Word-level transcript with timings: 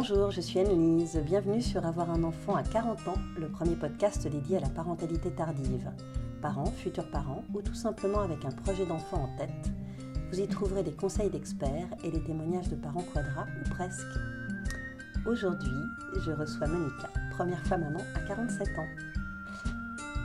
Bonjour, 0.00 0.30
je 0.30 0.40
suis 0.40 0.60
Anne-Lise. 0.60 1.20
Bienvenue 1.24 1.60
sur 1.60 1.84
Avoir 1.84 2.08
un 2.12 2.22
enfant 2.22 2.54
à 2.54 2.62
40 2.62 3.08
ans, 3.08 3.18
le 3.36 3.48
premier 3.48 3.74
podcast 3.74 4.28
dédié 4.28 4.58
à 4.58 4.60
la 4.60 4.68
parentalité 4.68 5.28
tardive. 5.32 5.90
Parents, 6.40 6.70
futurs 6.70 7.10
parents 7.10 7.42
ou 7.52 7.62
tout 7.62 7.74
simplement 7.74 8.20
avec 8.20 8.44
un 8.44 8.52
projet 8.52 8.86
d'enfant 8.86 9.24
en 9.24 9.36
tête, 9.36 9.72
vous 10.30 10.38
y 10.38 10.46
trouverez 10.46 10.84
des 10.84 10.92
conseils 10.92 11.30
d'experts 11.30 11.88
et 12.04 12.12
les 12.12 12.22
témoignages 12.22 12.68
de 12.68 12.76
parents 12.76 13.02
quadra 13.12 13.46
ou 13.60 13.70
presque. 13.70 14.06
Aujourd'hui, 15.26 15.82
je 16.24 16.30
reçois 16.30 16.68
Monica, 16.68 17.08
première 17.32 17.66
femme 17.66 17.80
maman 17.80 18.04
à 18.14 18.20
47 18.20 18.68
ans. 18.78 18.86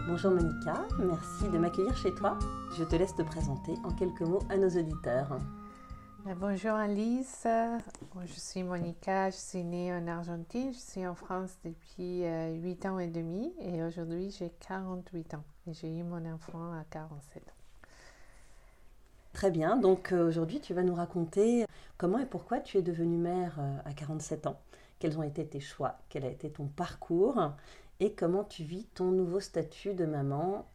Bonjour 0.08 0.34
Monica, 0.34 0.86
merci 1.00 1.50
de 1.52 1.58
m'accueillir 1.58 1.98
chez 1.98 2.14
toi. 2.14 2.38
Je 2.78 2.84
te 2.84 2.96
laisse 2.96 3.16
te 3.16 3.24
présenter 3.24 3.74
en 3.84 3.90
quelques 3.90 4.22
mots 4.22 4.44
à 4.52 4.58
nos 4.58 4.70
auditeurs. 4.70 5.40
Euh, 6.26 6.36
bonjour 6.40 6.72
Alice, 6.72 7.46
je 7.46 8.40
suis 8.40 8.64
Monica, 8.64 9.30
je 9.30 9.36
suis 9.36 9.64
née 9.64 9.94
en 9.94 10.08
Argentine, 10.08 10.72
je 10.74 10.80
suis 10.80 11.06
en 11.06 11.16
France 11.16 11.58
depuis 11.66 12.22
8 12.22 12.24
euh, 12.24 12.90
ans 12.90 13.00
et 13.00 13.08
demi. 13.08 13.52
Et 13.60 13.84
aujourd'hui 13.84 14.32
j'ai 14.32 14.50
48 14.68 15.34
ans. 15.34 15.44
Et 15.68 15.74
j'ai 15.74 15.90
eu 15.90 16.04
mon 16.04 16.26
enfant 16.32 16.72
à 16.74 16.86
47 16.90 17.44
ans. 17.44 17.88
Très 19.34 19.52
bien, 19.52 19.76
donc 19.76 20.14
euh, 20.14 20.26
aujourd'hui 20.26 20.62
tu 20.62 20.74
vas 20.74 20.84
nous 20.84 20.96
raconter 20.96 21.66
comment 21.98 22.20
et 22.20 22.26
pourquoi 22.26 22.60
tu 22.60 22.78
es 22.78 22.82
devenue 22.82 23.18
mère 23.18 23.60
à 23.84 23.94
47 23.94 24.48
ans, 24.48 24.60
quels 25.00 25.18
ont 25.18 25.24
été 25.24 25.46
tes 25.46 25.60
choix, 25.60 25.98
quel 26.08 26.24
a 26.24 26.30
été 26.30 26.50
ton 26.50 26.68
parcours? 26.68 27.52
Et 28.00 28.14
comment 28.14 28.44
tu 28.46 28.64
vis 28.64 28.86
ton 28.96 29.12
nouveau 29.12 29.40
statut 29.40 29.94
de 29.94 30.06
maman 30.06 30.68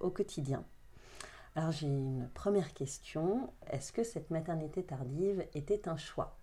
au 0.00 0.10
quotidien? 0.10 0.64
Alors 1.54 1.70
j'ai 1.70 1.86
une 1.86 2.28
première 2.34 2.72
question. 2.72 3.52
Est-ce 3.70 3.92
que 3.92 4.04
cette 4.04 4.30
maternité 4.30 4.82
tardive 4.82 5.44
était 5.54 5.88
un 5.88 5.96
choix? 5.96 6.36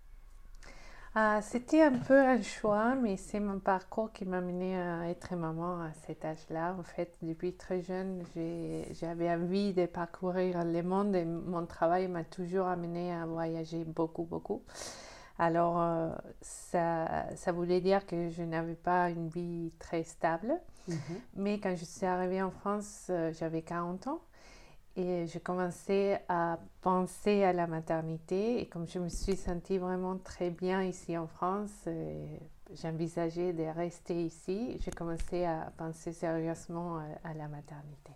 Ah, 1.16 1.42
C'était 1.42 1.82
un 1.82 1.98
peu 1.98 2.16
un 2.16 2.40
choix, 2.40 2.94
mais 2.94 3.16
c'est 3.16 3.40
mon 3.40 3.58
parcours 3.58 4.12
qui 4.12 4.24
m'a 4.24 4.40
mené 4.40 4.80
à 4.80 5.08
être 5.08 5.34
maman 5.34 5.82
à 5.82 5.92
cet 6.06 6.24
âge-là. 6.24 6.76
En 6.78 6.84
fait, 6.84 7.16
depuis 7.22 7.54
très 7.54 7.82
jeune, 7.82 8.22
j'avais 8.92 9.28
envie 9.28 9.74
de 9.74 9.86
parcourir 9.86 10.64
le 10.64 10.82
monde 10.84 11.16
et 11.16 11.24
mon 11.24 11.66
travail 11.66 12.06
m'a 12.06 12.22
toujours 12.22 12.68
amené 12.68 13.12
à 13.12 13.26
voyager 13.26 13.84
beaucoup, 13.84 14.22
beaucoup. 14.22 14.62
Alors, 15.40 15.80
euh, 15.80 16.10
ça, 16.42 17.26
ça, 17.34 17.50
voulait 17.50 17.80
dire 17.80 18.06
que 18.06 18.28
je 18.28 18.42
n'avais 18.42 18.74
pas 18.74 19.10
une 19.10 19.28
vie 19.28 19.72
très 19.80 20.04
stable. 20.04 20.60
Mhm. 20.86 20.96
Mais 21.34 21.58
quand 21.58 21.74
je 21.74 21.84
suis 21.84 22.06
arrivée 22.06 22.42
en 22.42 22.50
France, 22.50 23.06
euh, 23.10 23.32
j'avais 23.32 23.62
40 23.62 24.06
ans. 24.06 24.20
Et 25.00 25.26
j'ai 25.26 25.40
commencé 25.40 26.18
à 26.28 26.58
penser 26.82 27.42
à 27.42 27.54
la 27.54 27.66
maternité. 27.66 28.60
Et 28.60 28.66
comme 28.66 28.86
je 28.86 28.98
me 28.98 29.08
suis 29.08 29.36
sentie 29.36 29.78
vraiment 29.78 30.18
très 30.18 30.50
bien 30.50 30.82
ici 30.82 31.16
en 31.16 31.26
France, 31.26 31.70
euh, 31.86 32.36
j'envisageais 32.74 33.54
de 33.54 33.64
rester 33.64 34.22
ici. 34.22 34.76
J'ai 34.80 34.90
commencé 34.90 35.46
à 35.46 35.72
penser 35.78 36.12
sérieusement 36.12 36.98
à, 37.24 37.32
la 37.32 37.48
maternité. 37.48 38.12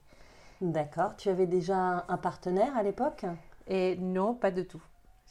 D'accord. 0.60 1.16
Tu 1.16 1.30
avais 1.30 1.46
déjà 1.46 2.04
un 2.06 2.18
partenaire 2.18 2.76
à 2.76 2.82
l'époque? 2.82 3.24
Et 3.66 3.96
non, 3.96 4.34
pas 4.34 4.50
du 4.50 4.66
tout. 4.66 4.82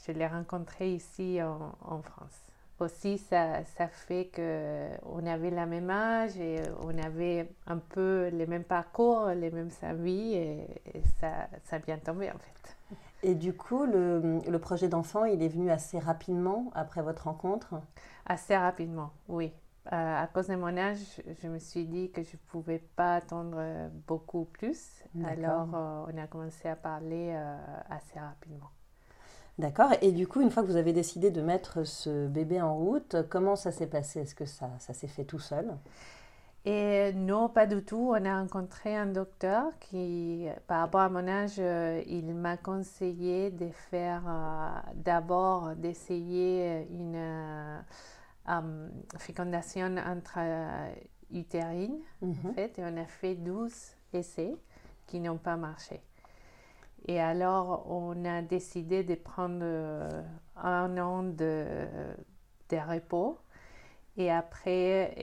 Je 0.07 0.11
l'ai 0.11 0.27
rencontré 0.27 0.91
ici 0.93 1.39
en 1.41 2.01
France 2.01 2.52
aussi, 2.79 3.17
ça, 3.17 3.63
ça 3.77 3.87
fait 3.87 4.29
qu'on 4.35 5.25
avait 5.25 5.51
la 5.51 5.65
même 5.65 5.89
âge 5.89 6.37
et 6.37 6.61
on 6.81 6.97
avait 6.97 7.49
un 7.67 7.77
peu 7.77 8.29
les 8.33 8.45
mêmes 8.47 8.63
parcours, 8.63 9.27
les 9.29 9.51
mêmes 9.51 9.71
avis 9.81 10.33
et, 10.33 10.67
ça, 11.19 11.47
ça 11.63 11.77
a 11.77 11.79
bien 11.79 11.97
tombé 11.97 12.29
en 12.31 12.37
fait. 12.37 12.75
Et 13.23 13.35
du 13.35 13.53
coup, 13.53 13.85
le, 13.85 14.39
le 14.47 14.59
projet 14.59 14.89
d'enfant, 14.89 15.25
il 15.25 15.41
est 15.41 15.47
venu 15.47 15.71
assez 15.71 15.97
rapidement 15.97 16.71
après 16.75 17.01
votre 17.01 17.23
rencontre? 17.25 17.75
Assez 18.25 18.55
rapidement, 18.57 19.11
oui. 19.27 19.53
Euh, 19.91 20.23
à 20.23 20.27
cause 20.27 20.47
de 20.47 20.55
mon 20.55 20.77
âge, 20.77 21.21
je 21.41 21.47
me 21.47 21.59
suis 21.59 21.85
dit 21.85 22.09
que 22.11 22.23
je 22.23 22.33
ne 22.33 22.41
pouvais 22.47 22.79
pas 22.79 23.15
attendre 23.15 23.89
beaucoup 24.07 24.45
plus. 24.45 25.03
Alors, 25.25 25.75
euh, 25.75 26.05
on 26.07 26.17
a 26.17 26.27
commencé 26.27 26.69
à 26.69 26.75
parler 26.77 27.33
euh, 27.35 27.57
assez 27.89 28.17
rapidement. 28.17 28.71
D'accord. 29.59 29.91
Et 30.01 30.11
du 30.11 30.27
coup, 30.27 30.41
une 30.41 30.49
fois 30.49 30.63
que 30.63 30.67
vous 30.67 30.77
avez 30.77 30.93
décidé 30.93 31.29
de 31.29 31.41
mettre 31.41 31.83
ce 31.83 32.27
bébé 32.27 32.61
en 32.61 32.75
route, 32.75 33.17
comment 33.29 33.55
ça 33.55 33.71
s'est 33.71 33.87
passé? 33.87 34.21
Est-ce 34.21 34.35
que 34.35 34.45
ça, 34.45 34.71
ça 34.79 34.93
s'est 34.93 35.07
fait 35.07 35.25
tout 35.25 35.39
seul? 35.39 35.77
Et 36.65 37.11
non, 37.13 37.49
pas 37.49 37.65
du 37.65 37.83
tout. 37.83 38.13
On 38.15 38.25
a 38.25 38.39
rencontré 38.39 38.95
un 38.95 39.07
docteur 39.07 39.77
qui, 39.79 40.47
par 40.65 40.79
rapport 40.79 41.01
à 41.01 41.09
mon 41.09 41.27
âge, 41.27 41.55
euh, 41.59 42.01
il 42.07 42.33
m'a 42.33 42.55
conseillé 42.55 43.51
de 43.51 43.67
faire 43.91 44.23
euh, 44.27 44.69
d'abord 44.95 45.75
d'essayer 45.75 46.87
une 46.89 47.15
euh, 47.15 47.81
fécondation 49.17 49.97
intra-utérine. 49.97 51.99
En 52.21 52.27
mhm. 52.27 52.53
fait, 52.55 52.79
et 52.79 52.83
on 52.85 52.95
a 52.95 53.05
fait 53.05 53.35
12 53.35 53.73
essais 54.13 54.55
qui 55.05 55.19
n'ont 55.19 55.37
pas 55.37 55.57
marché. 55.57 56.01
Et 57.05 57.19
alors, 57.19 57.85
on 57.89 58.25
a 58.25 58.41
décidé 58.41 59.03
de 59.03 59.15
prendre 59.15 59.59
euh, 59.61 60.23
un 60.55 60.97
an 60.97 61.23
de, 61.23 61.65
de 62.69 62.77
repos. 62.77 63.37
Et 64.15 64.31
après, 64.31 65.15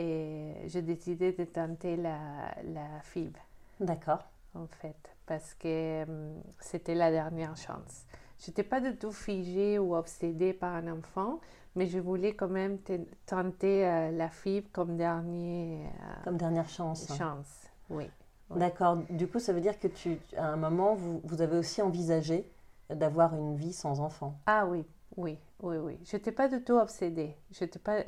j'ai 0.67 0.83
décidé 0.83 1.33
de 1.33 1.45
tenter 1.45 1.97
la, 1.97 2.55
la 2.65 3.01
FIB. 3.03 3.37
D'accord. 3.79 4.25
En 4.55 4.67
fait, 4.67 5.15
parce 5.27 5.55
que 5.55 6.03
hum, 6.03 6.43
c'était 6.59 6.97
la 6.97 7.13
dernière 7.13 7.57
chance. 7.57 8.05
Je 8.41 8.51
n'étais 8.51 8.63
pas 8.65 8.81
du 8.81 8.97
tout 8.97 9.13
figée 9.13 9.79
ou 9.79 9.95
obsédée 9.95 10.53
par 10.53 10.75
un 10.75 10.89
enfant, 10.89 11.41
mais 11.77 11.87
je 11.87 11.99
voulais 11.99 12.35
quand 12.35 12.49
même 12.49 12.79
tenter 13.27 13.87
euh, 13.87 14.11
la 14.11 14.29
FIB 14.29 14.67
comme, 14.73 14.97
dernier, 14.97 15.85
euh, 15.87 16.25
comme 16.25 16.37
dernière 16.37 16.69
chance. 16.69 17.07
Chance, 17.17 17.69
oui. 17.91 18.11
D'accord. 18.57 18.97
Du 19.11 19.29
coup, 19.29 19.39
ça 19.39 19.53
veut 19.53 19.61
dire 19.61 19.79
que 19.79 19.89
tu, 19.89 20.19
à 20.37 20.47
un 20.47 20.57
moment, 20.57 20.95
vous, 20.95 21.21
vous 21.25 21.43
avez 21.43 21.57
aussi 21.57 21.83
envisagé 21.83 22.45
d'avoir 22.89 23.35
une 23.35 23.57
vie 23.57 23.73
sans 23.73 24.01
enfant. 24.01 24.35
Ah 24.47 24.67
oui, 24.67 24.85
oui, 25.17 25.39
oui, 25.63 25.77
oui. 25.77 25.99
Je 26.05 26.17
n'étais 26.17 26.33
pas 26.33 26.49
du 26.49 26.63
tout 26.63 26.75
obsédée. 26.75 27.37
Je 27.53 27.65
n'étais 27.65 27.79
pas, 27.79 28.03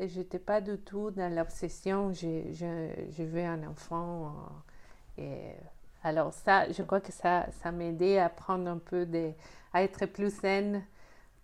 pas 0.45 0.61
du 0.61 0.79
tout 0.79 1.11
dans 1.11 1.33
l'obsession, 1.33 2.13
je, 2.13 2.43
je, 2.53 2.91
je, 3.11 3.23
veux 3.23 3.45
un 3.45 3.67
enfant. 3.67 4.33
Euh, 5.19 5.23
et 5.23 5.55
alors 6.03 6.33
ça, 6.33 6.71
je 6.73 6.83
crois 6.83 7.01
que 7.01 7.13
ça, 7.13 7.47
ça 7.63 7.71
m'aidait 7.71 8.19
à 8.19 8.29
prendre 8.29 8.69
un 8.69 8.79
peu 8.79 9.07
de, 9.07 9.31
à 9.73 9.83
être 9.83 10.07
plus 10.07 10.35
saine 10.35 10.83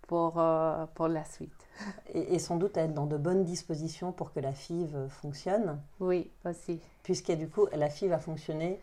pour, 0.01 0.39
euh, 0.39 0.85
pour 0.95 1.07
la 1.07 1.23
suite. 1.23 1.53
Et, 2.13 2.35
et, 2.35 2.39
sans 2.39 2.57
doute 2.57 2.75
être 2.75 2.93
dans 2.93 3.05
de 3.05 3.15
bonnes 3.15 3.45
dispositions 3.45 4.11
pour 4.11 4.33
que 4.33 4.41
la 4.41 4.51
FIV 4.51 5.07
fonctionne. 5.07 5.79
Oui, 6.01 6.29
aussi. 6.43 6.81
Puisque 7.03 7.31
du 7.31 7.47
coup, 7.47 7.67
la 7.71 7.89
FIV 7.89 8.11
a 8.11 8.19
fonctionné 8.19 8.81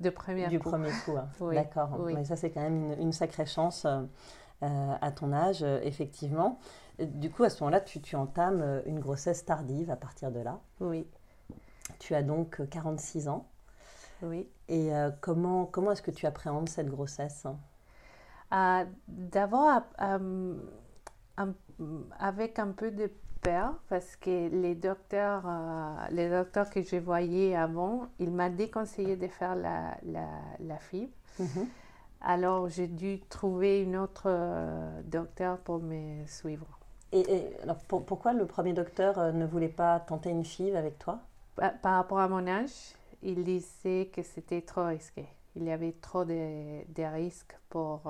de 0.00 0.10
premier 0.10 0.48
du 0.48 0.58
premier 0.58 0.90
coup. 1.04 1.16
Hein. 1.16 1.28
D'accord. 1.54 1.98
Mais 2.06 2.24
ça, 2.24 2.36
c'est 2.36 2.50
quand 2.50 2.60
même 2.60 2.94
une, 2.98 3.12
sacrée 3.12 3.46
chance 3.46 3.84
euh, 3.84 4.02
euh, 4.62 4.94
à 5.00 5.12
ton 5.12 5.32
âge, 5.32 5.62
euh, 5.62 5.80
effectivement. 5.82 6.58
Du 6.98 7.30
coup, 7.30 7.44
à 7.44 7.50
ce 7.50 7.62
moment-là, 7.62 7.80
tu, 7.80 8.00
tu, 8.00 8.16
entames 8.16 8.82
une 8.86 9.00
grossesse 9.00 9.44
tardive 9.44 9.90
à 9.90 9.96
partir 9.96 10.30
de 10.30 10.40
là. 10.40 10.60
Oui. 10.80 11.06
Tu 11.98 12.14
as 12.14 12.22
donc 12.22 12.62
46 12.70 13.28
ans. 13.28 13.48
Oui. 14.22 14.48
Et 14.68 14.90
comment, 15.20 15.66
comment 15.66 15.90
est-ce 15.90 16.02
que 16.02 16.12
tu 16.12 16.24
appréhendes 16.24 16.68
cette 16.68 16.86
grossesse 16.86 17.46
D'abord, 19.08 19.82
avec 22.20 22.58
un 22.60 22.70
peu 22.70 22.92
de 22.92 23.10
parce 23.88 24.16
que 24.16 24.48
les 24.48 24.74
docteurs, 24.74 25.42
euh, 25.46 25.94
les 26.10 26.30
docteurs 26.30 26.70
que 26.70 26.82
je 26.82 26.96
voyais 26.96 27.54
avant, 27.54 28.06
ils 28.18 28.30
m'ont 28.30 28.50
déconseillé 28.50 29.16
de 29.16 29.28
faire 29.28 29.54
la, 29.54 29.96
la, 30.04 30.26
la 30.60 30.78
fibre. 30.78 31.12
Mhm. 31.38 31.66
Alors, 32.20 32.68
j'ai 32.68 32.86
dû 32.86 33.20
trouver 33.28 33.82
une 33.82 33.96
autre 33.96 34.24
euh, 34.26 35.02
docteur 35.04 35.58
pour 35.58 35.78
me 35.78 36.26
suivre. 36.26 36.66
Et, 37.12 37.24
alors, 37.62 37.76
pourquoi 37.76 38.32
le 38.32 38.46
premier 38.46 38.72
docteur 38.72 39.18
euh, 39.18 39.32
ne 39.32 39.44
voulait 39.44 39.68
pas 39.68 40.00
tenter 40.00 40.30
une 40.30 40.44
FIV 40.44 40.74
avec 40.74 40.98
toi? 40.98 41.20
Par, 41.56 41.94
rapport 41.96 42.18
à 42.18 42.28
mon 42.28 42.46
âge, 42.48 42.94
il 43.22 43.44
disait 43.44 44.10
que 44.12 44.22
c'était 44.22 44.62
trop 44.62 44.86
risqué. 44.86 45.26
Il 45.54 45.64
y 45.64 45.70
avait 45.70 45.92
trop 45.92 46.24
de, 46.24 46.82
de 46.92 47.02
risques 47.04 47.56
pour, 47.68 48.00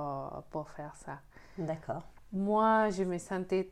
pour 0.51 0.71
faire 0.71 0.95
ça. 0.97 1.19
D'accord. 1.59 2.03
Moi, 2.33 2.89
je 2.89 3.03
me 3.03 3.19
sentais 3.19 3.69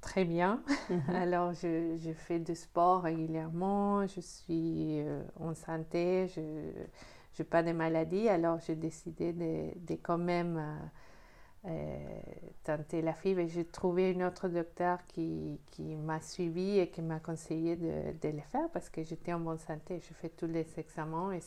très 0.00 0.24
bien. 0.24 0.62
Mhm. 0.90 1.02
Alors, 1.14 1.52
je, 1.52 1.96
je, 1.96 2.12
fais 2.12 2.38
du 2.38 2.54
sport 2.54 3.02
régulièrement, 3.02 4.06
je 4.06 4.20
suis 4.20 5.00
euh, 5.00 5.22
en 5.40 5.54
santé, 5.54 6.28
je 6.28 6.40
n'ai 6.40 7.44
pas 7.44 7.62
de 7.62 7.72
maladie. 7.72 8.28
Alors, 8.28 8.58
j'ai 8.60 8.76
décidé 8.76 9.32
de, 9.32 9.70
de, 9.86 9.98
quand 10.02 10.18
même 10.18 10.58
euh, 10.58 11.70
euh, 11.70 12.20
tenter 12.64 13.02
la 13.02 13.12
fibre 13.12 13.40
et 13.40 13.48
j'ai 13.48 13.64
trouvé 13.64 14.10
une 14.12 14.22
autre 14.22 14.48
docteur 14.48 14.98
qui, 15.06 15.60
qui 15.70 15.96
m'a 15.96 16.20
suivi 16.20 16.78
et 16.78 16.88
qui 16.88 17.02
m'a 17.02 17.20
conseillé 17.20 17.76
de, 17.76 18.12
de, 18.20 18.28
le 18.28 18.42
faire 18.42 18.68
parce 18.72 18.88
que 18.88 19.02
j'étais 19.02 19.32
en 19.32 19.40
bonne 19.40 19.58
santé. 19.58 20.00
Je 20.00 20.14
fais 20.14 20.28
tous 20.28 20.46
les 20.46 20.66
examens 20.78 21.32
et 21.32 21.40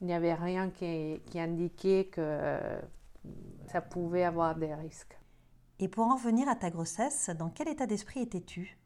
il 0.00 0.06
n'y 0.06 0.14
avait 0.14 0.34
rien 0.34 0.70
qui, 0.70 1.20
qui 1.26 1.38
indiquait 1.38 2.06
que 2.06 2.58
ça 3.68 3.80
pouvait 3.80 4.24
avoir 4.24 4.54
des 4.54 4.74
risques. 4.74 5.16
Et 5.80 5.88
pour 5.88 6.04
en 6.06 6.16
revenir 6.16 6.48
à 6.48 6.54
ta 6.54 6.70
grossesse, 6.70 7.30
dans 7.30 7.50
quel 7.50 7.68
état 7.68 7.86
d'esprit 7.86 8.20
étais-tu? 8.20 8.78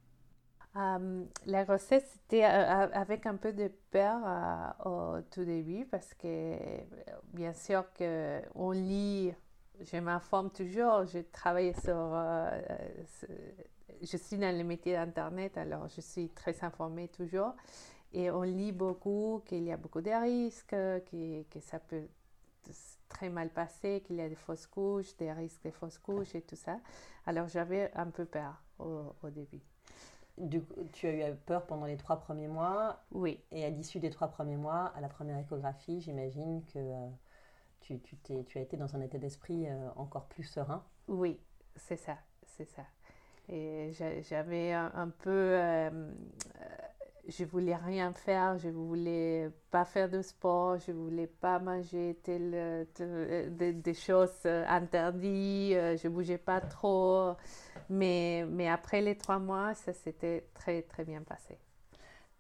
Euh, 0.77 1.25
la 1.47 1.65
grossesse, 1.65 2.05
c'était 2.13 2.45
euh, 2.45 2.89
avec 2.93 3.27
un 3.27 3.37
peu 3.37 3.53
de 3.53 3.71
peur 3.91 4.77
au 4.85 5.21
tout 5.31 5.45
début 5.45 5.87
parce 5.87 6.15
que, 6.15 6.57
bien 7.33 7.53
sûr, 7.53 7.85
qu'on 7.95 8.71
lit, 8.71 9.33
je 9.81 9.97
m'informe 9.99 10.51
toujours, 10.51 11.05
je 11.07 11.19
travaille 11.19 11.75
sur, 11.75 12.17
je 14.03 14.17
suis 14.17 14.39
dans 14.39 14.57
le 14.57 14.65
métier 14.65 14.95
d'Internet, 14.95 15.57
alors 15.59 15.89
je 15.89 16.01
suis 16.01 16.29
très 16.31 16.63
informée 16.65 17.09
toujours. 17.09 17.55
Et 18.13 18.31
on 18.31 18.43
lit 18.43 18.73
beaucoup 18.73 19.43
qu'il 19.47 19.65
y 19.65 19.73
a 19.73 19.77
beaucoup 19.77 20.01
de 20.01 20.11
risques, 20.11 20.71
que, 20.71 21.43
que 21.43 21.61
ça 21.61 21.79
peut 21.79 22.07
très 23.09 23.29
mal 23.29 23.51
passer, 23.51 24.03
qu'il 24.07 24.17
y 24.17 24.21
a 24.21 24.29
des 24.29 24.35
fausses 24.35 24.67
couches, 24.67 25.17
des 25.17 25.33
risques 25.33 25.65
de 25.65 25.71
fausses 25.71 25.99
couches 25.99 26.35
et 26.35 26.43
tout 26.43 26.57
ça. 26.57 26.79
Alors 27.27 27.49
j'avais 27.49 27.91
un 27.95 28.11
peu 28.11 28.25
peur 28.25 28.63
au, 28.79 29.15
au 29.23 29.31
début. 29.31 29.61
Du 30.39 30.63
coup, 30.63 30.85
tu 30.93 31.09
as 31.09 31.31
eu 31.31 31.35
peur 31.35 31.67
pendant 31.67 31.87
les 31.87 31.97
trois 31.97 32.21
premiers 32.21 32.47
mois. 32.47 33.03
Oui. 33.13 33.41
Et 33.51 33.65
à 33.65 33.71
l'issue 33.71 33.99
des 33.99 34.11
trois 34.11 34.29
premiers 34.29 34.57
mois, 34.57 34.93
à 34.95 35.01
la 35.01 35.09
première 35.09 35.39
échographie, 35.39 36.01
j'imagine 36.01 36.63
que 36.67 36.79
euh, 36.79 37.09
tu, 37.81 37.99
tu, 38.01 38.17
tu, 38.47 38.59
as 38.59 38.61
été 38.61 38.77
dans 38.77 38.95
un 38.95 39.01
état 39.01 39.19
d'esprit 39.19 39.67
euh, 39.67 39.89
encore 39.97 40.27
plus 40.27 40.45
serein. 40.45 40.85
Oui, 41.09 41.41
c'est 41.75 41.97
ça, 41.97 42.19
c'est 42.45 42.67
ça. 42.67 42.85
Et 43.49 43.93
j'avais 44.23 44.73
un, 44.73 45.09
peu 45.09 45.31
euh, 45.31 46.13
je 47.29 47.45
voulais 47.45 47.77
rien 47.77 48.13
faire, 48.13 48.59
je 48.59 48.71
voulais 48.71 49.51
pas 49.71 49.85
faire 49.85 50.09
de 50.09 50.23
sport, 50.23 50.79
je 50.79 50.93
voulais 50.93 51.27
pas 51.27 51.59
manger 51.59 52.19
tel, 52.23 52.87
des, 53.51 53.95
choses 53.95 54.47
interdites, 54.47 55.77
euh, 55.77 55.97
je 55.97 56.09
bougeais 56.09 56.39
pas 56.39 56.61
trop. 56.61 57.35
Mais, 57.91 58.47
mais 58.49 58.69
après 58.69 59.03
les 59.03 59.17
trois 59.17 59.39
mois, 59.39 59.75
ça 59.75 59.93
s'était 59.93 60.47
très 60.55 60.83
très 60.83 61.05
bien 61.05 61.23
passé. 61.23 61.59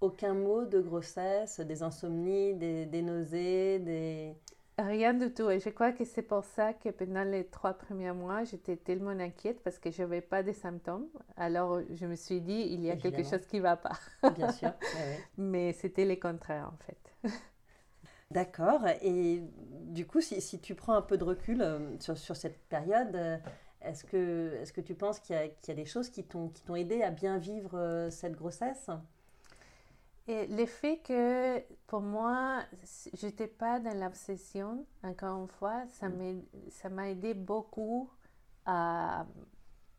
Aucun 0.01 0.33
mot 0.33 0.65
de 0.65 0.81
grossesse, 0.81 1.61
des 1.61 1.83
insomnies, 1.83 2.55
des 2.55 3.03
nausées, 3.03 3.79
des... 3.81 4.37
Rien 4.79 5.13
du 5.13 5.33
tout. 5.35 5.51
Et 5.51 5.59
je 5.59 5.71
crois 5.71 5.91
que 5.91 6.05
c'est 6.05 6.23
pour 6.23 6.45
ça 6.45 6.73
que 6.73 6.91
pendant 6.91 7.25
les 7.25 7.45
trois 7.47 7.75
premiers 7.75 8.13
mois, 8.13 8.45
j'étais 8.45 8.77
tellement 8.77 9.11
inquiète 9.11 9.61
parce 9.65 9.79
que 9.79 9.91
je 9.91 10.03
n'avais 10.03 10.21
pas 10.21 10.45
de 10.45 10.53
symptômes. 10.53 11.09
Alors, 11.37 11.81
je 11.91 12.07
me 12.07 12.15
suis 12.15 12.41
dit, 12.41 12.69
il 12.71 12.85
y 12.85 12.91
a 12.91 12.97
quelque 12.97 13.25
chose 13.25 13.45
qui 13.47 13.57
ne 13.57 13.63
va 13.63 13.77
pas. 13.77 13.99
Bien 14.37 14.53
sûr. 14.53 14.73
Mais 15.37 15.73
c'était 15.73 16.05
le 16.05 16.15
contraire, 16.15 16.71
en 16.73 16.77
fait. 16.85 17.33
D'accord. 18.31 18.87
Et 19.03 19.43
du 19.87 20.07
coup, 20.07 20.21
si, 20.21 20.41
si, 20.41 20.61
tu 20.61 20.77
prends 20.77 20.95
un 20.95 21.03
peu 21.03 21.19
de 21.19 21.25
recul 21.25 21.61
euh, 21.61 21.99
sur, 21.99 22.17
sur 22.17 22.37
cette 22.37 22.59
période, 22.69 23.17
euh, 23.17 23.37
est-ce 23.83 24.05
que, 24.05 24.55
est 24.61 24.71
que 24.71 24.81
tu 24.81 24.95
penses 24.95 25.19
qu'il 25.19 25.35
y, 25.35 25.69
y, 25.69 25.71
a 25.73 25.75
des 25.75 25.87
choses 25.87 26.09
qui 26.09 26.23
t'ont 26.23 26.53
aidé 26.77 27.03
à 27.03 27.11
bien 27.11 27.39
vivre 27.39 27.77
euh, 27.77 28.11
cette 28.11 28.37
grossesse? 28.37 28.91
Et 30.29 30.47
le 30.47 30.67
fait 30.67 30.99
que 30.99 31.59
pour 31.87 32.03
moi, 32.03 32.63
je 33.15 33.27
n'étais 33.27 33.47
pas 33.47 33.81
dans 33.81 33.99
l'obsession, 33.99 34.85
encore 35.03 35.41
une 35.41 35.49
fois, 35.49 35.87
mm. 36.03 36.43
ça 36.71 36.89
m'a 36.91 37.09
aidé 37.09 37.33
beaucoup 37.33 38.11
à 38.67 39.25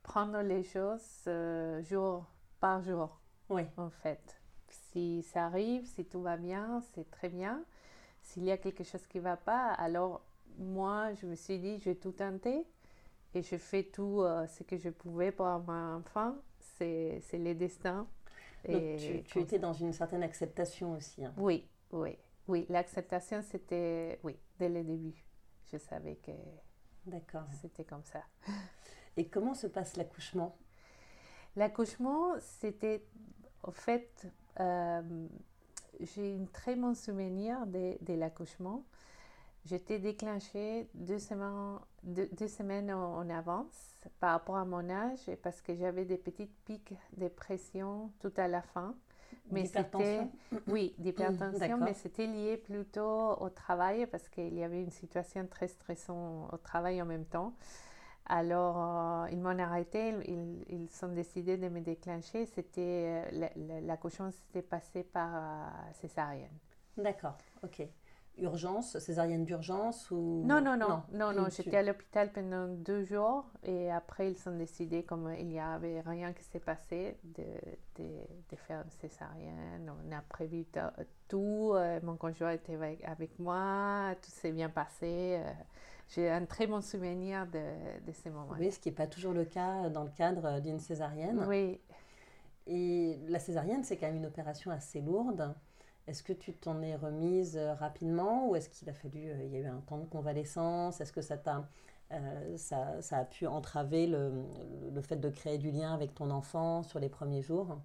prendre 0.04 0.40
les 0.42 0.64
choses 0.64 1.24
euh, 1.28 1.82
jour 1.82 2.26
par 2.60 2.84
jour. 2.84 3.20
Oui. 3.50 3.64
En 3.78 3.90
fait. 3.90 4.40
Si 4.68 5.24
ça 5.24 5.46
arrive, 5.46 5.84
si 5.86 6.06
tout 6.06 6.22
va 6.22 6.38
bien, 6.38 6.82
c'est 6.94 7.10
très 7.10 7.30
bien. 7.30 7.64
S'il 8.22 8.44
y 8.44 8.52
a 8.52 8.58
quelque 8.58 8.84
chose 8.84 9.08
qui 9.08 9.18
ne 9.18 9.24
va 9.24 9.36
pas, 9.36 9.72
alors 9.74 10.22
moi, 10.60 11.12
je 11.16 11.26
me 11.26 11.34
suis 11.34 11.58
dit, 11.58 11.80
je 11.80 11.86
vais 11.86 11.96
tout 11.96 12.12
tenter 12.12 12.68
et 13.34 13.42
je 13.42 13.56
fais 13.56 13.84
tout 13.84 14.22
euh, 14.22 14.46
ce 14.46 14.62
que 14.62 14.78
je 14.78 14.90
pouvais 14.90 15.32
pour 15.32 15.48
avoir 15.48 15.76
un 15.76 15.98
enfant. 15.98 16.36
C'est 16.78 17.22
le 17.34 17.56
destin 17.56 18.08
tu, 18.64 19.24
tu 19.24 19.40
étais 19.40 19.60
dans 19.60 19.74
une 19.74 19.94
certaine 19.94 20.24
acceptation 20.24 20.94
aussi. 20.94 21.24
Hein. 21.26 21.34
Oui, 21.38 21.68
oui, 21.92 22.18
oui. 22.48 22.66
L'acceptation, 22.70 23.42
c'était, 23.42 24.20
oui, 24.24 24.38
dès 24.58 24.70
le 24.70 24.84
début. 24.84 25.26
Je 25.72 25.78
savais 25.78 26.16
que 26.16 26.32
D'accord. 27.06 27.46
c'était 27.62 27.86
comme 27.86 28.04
ça. 28.04 28.24
Et 29.18 29.28
comment 29.28 29.54
se 29.54 29.68
passe 29.68 29.98
l'accouchement? 29.98 30.58
L'accouchement, 31.56 32.34
c'était, 32.40 33.04
en 33.64 33.72
fait, 33.72 34.28
euh, 34.60 35.28
j'ai 36.00 36.36
un 36.36 36.46
très 36.46 36.76
bon 36.76 36.94
souvenir 36.94 37.66
de, 37.68 37.98
de 38.02 38.14
l'accouchement. 38.14 38.84
J'étais 39.66 40.00
déclenchée 40.00 40.90
deux 40.94 41.20
semaines, 41.20 41.80
deux, 42.04 42.48
semaines 42.48 42.92
en, 42.92 43.30
avance 43.30 43.98
par 44.20 44.32
rapport 44.32 44.56
à 44.56 44.66
mon 44.66 44.90
âge 44.90 45.28
et 45.28 45.36
parce 45.36 45.62
que 45.62 45.76
j'avais 45.76 46.06
des 46.06 46.18
petites 46.18 46.56
pics 46.66 46.94
de 47.18 47.28
pression 47.28 48.12
tout 48.20 48.34
à 48.38 48.48
la 48.48 48.62
fin. 48.62 48.96
Mais 49.52 49.66
c'était 49.66 50.22
oui, 50.68 50.96
d'hypertension, 51.00 51.78
mais 51.78 51.94
c'était 51.94 52.28
lié 52.28 52.58
plutôt 52.58 53.32
au 53.40 53.50
travail 53.50 54.08
parce 54.08 54.28
qu'il 54.30 54.54
y 54.56 54.64
avait 54.64 54.82
une 54.82 54.92
situation 54.92 55.46
très 55.48 55.68
stressante 55.68 56.54
au 56.54 56.58
travail 56.58 57.02
en 57.02 57.06
même 57.06 57.26
temps. 57.26 57.54
Alors, 58.30 58.78
euh, 58.78 59.30
ils 59.32 59.40
m'ont 59.40 59.58
arrêté, 59.58 60.14
ils, 60.28 60.64
ils, 60.70 60.90
sont 60.92 61.08
décidés 61.08 61.58
de 61.58 61.68
me 61.68 61.82
déclencher. 61.82 62.46
C'était 62.46 63.24
euh, 63.34 63.82
l'accouchement 63.82 64.30
s'était 64.30 64.62
passé 64.62 65.04
par 65.04 65.30
euh, 65.36 65.68
césarienne. 65.94 66.58
D'accord, 66.96 67.38
ok 67.64 67.88
urgence, 68.42 68.98
césarienne 69.00 69.46
d'urgence 69.46 70.10
ou... 70.12 70.44
Non, 70.46 70.62
non, 70.62 70.78
non, 70.78 71.04
non, 71.14 71.34
non, 71.34 71.48
j'étais 71.50 71.78
à 71.78 71.84
l'hôpital 71.84 72.32
pendant 72.32 72.68
deux 72.68 73.04
jours 73.04 73.46
et 73.64 73.92
après 73.92 74.32
ils 74.32 74.38
sont 74.38 74.56
décidés, 74.56 75.04
comme 75.04 75.34
il 75.38 75.48
n'y 75.48 75.60
avait 75.60 76.02
rien 76.02 76.34
qui 76.34 76.44
s'est 76.44 76.60
passé, 76.60 77.18
de, 77.24 77.44
de, 77.98 78.10
de, 78.52 78.56
faire 78.56 78.84
une 78.84 78.92
césarienne. 78.92 79.92
On 80.06 80.12
a 80.12 80.22
prévu 80.22 80.66
tout, 81.28 81.72
euh, 81.74 82.00
mon 82.04 82.16
conjoint 82.16 82.52
était 82.52 82.78
avec, 83.04 83.38
moi, 83.40 84.16
tout 84.22 84.32
s'est 84.32 84.52
bien 84.52 84.70
passé. 84.70 85.38
Euh, 85.40 85.52
j'ai 86.10 86.30
un 86.30 86.46
très 86.46 86.66
bon 86.66 86.82
souvenir 86.82 87.46
de, 87.48 88.06
de 88.06 88.12
ces 88.12 88.30
moments. 88.30 88.56
Oui, 88.60 88.72
ce 88.72 88.80
qui 88.80 88.90
n'est 88.90 88.96
pas 88.96 89.08
toujours 89.08 89.34
le 89.34 89.46
cas 89.46 89.90
dans 89.90 90.04
le 90.04 90.12
cadre 90.12 90.60
d'une 90.60 90.80
césarienne. 90.80 91.46
Oui. 91.48 91.80
Et 92.66 93.20
la 93.28 93.40
césarienne, 93.40 93.84
c'est 93.84 93.98
quand 93.98 94.08
même 94.08 94.18
une 94.18 94.28
opération 94.28 94.72
assez 94.72 95.02
lourde. 95.02 95.54
Est-ce 96.08 96.24
que 96.24 96.34
tu 96.34 96.54
t'en 96.54 96.82
es 96.82 96.96
remise 96.96 97.56
euh, 97.56 97.76
rapidement 97.76 98.50
ou 98.50 98.56
est-ce 98.56 98.70
qu'il 98.70 98.90
a 98.90 98.94
fallu, 98.94 99.30
euh, 99.30 99.44
il 99.44 99.52
y 99.52 99.58
a 99.58 99.60
eu 99.60 99.68
un 99.68 99.82
temps 99.82 100.00
de 100.00 100.06
convalescence? 100.06 101.02
Est-ce 101.02 101.14
que 101.14 101.22
ça, 101.22 101.38
t'a, 101.38 101.68
euh, 102.12 102.58
ça, 102.58 103.00
ça, 103.02 103.18
a 103.18 103.26
pu 103.26 103.46
entraver 103.46 104.08
le, 104.08 104.32
le, 104.92 105.02
fait 105.02 105.18
de 105.18 105.30
créer 105.30 105.60
du 105.60 105.70
lien 105.70 105.94
avec 105.94 106.16
ton 106.16 106.32
enfant 106.32 106.82
sur 106.82 107.00
les 107.00 107.10
premiers 107.10 107.44
jours? 107.44 107.78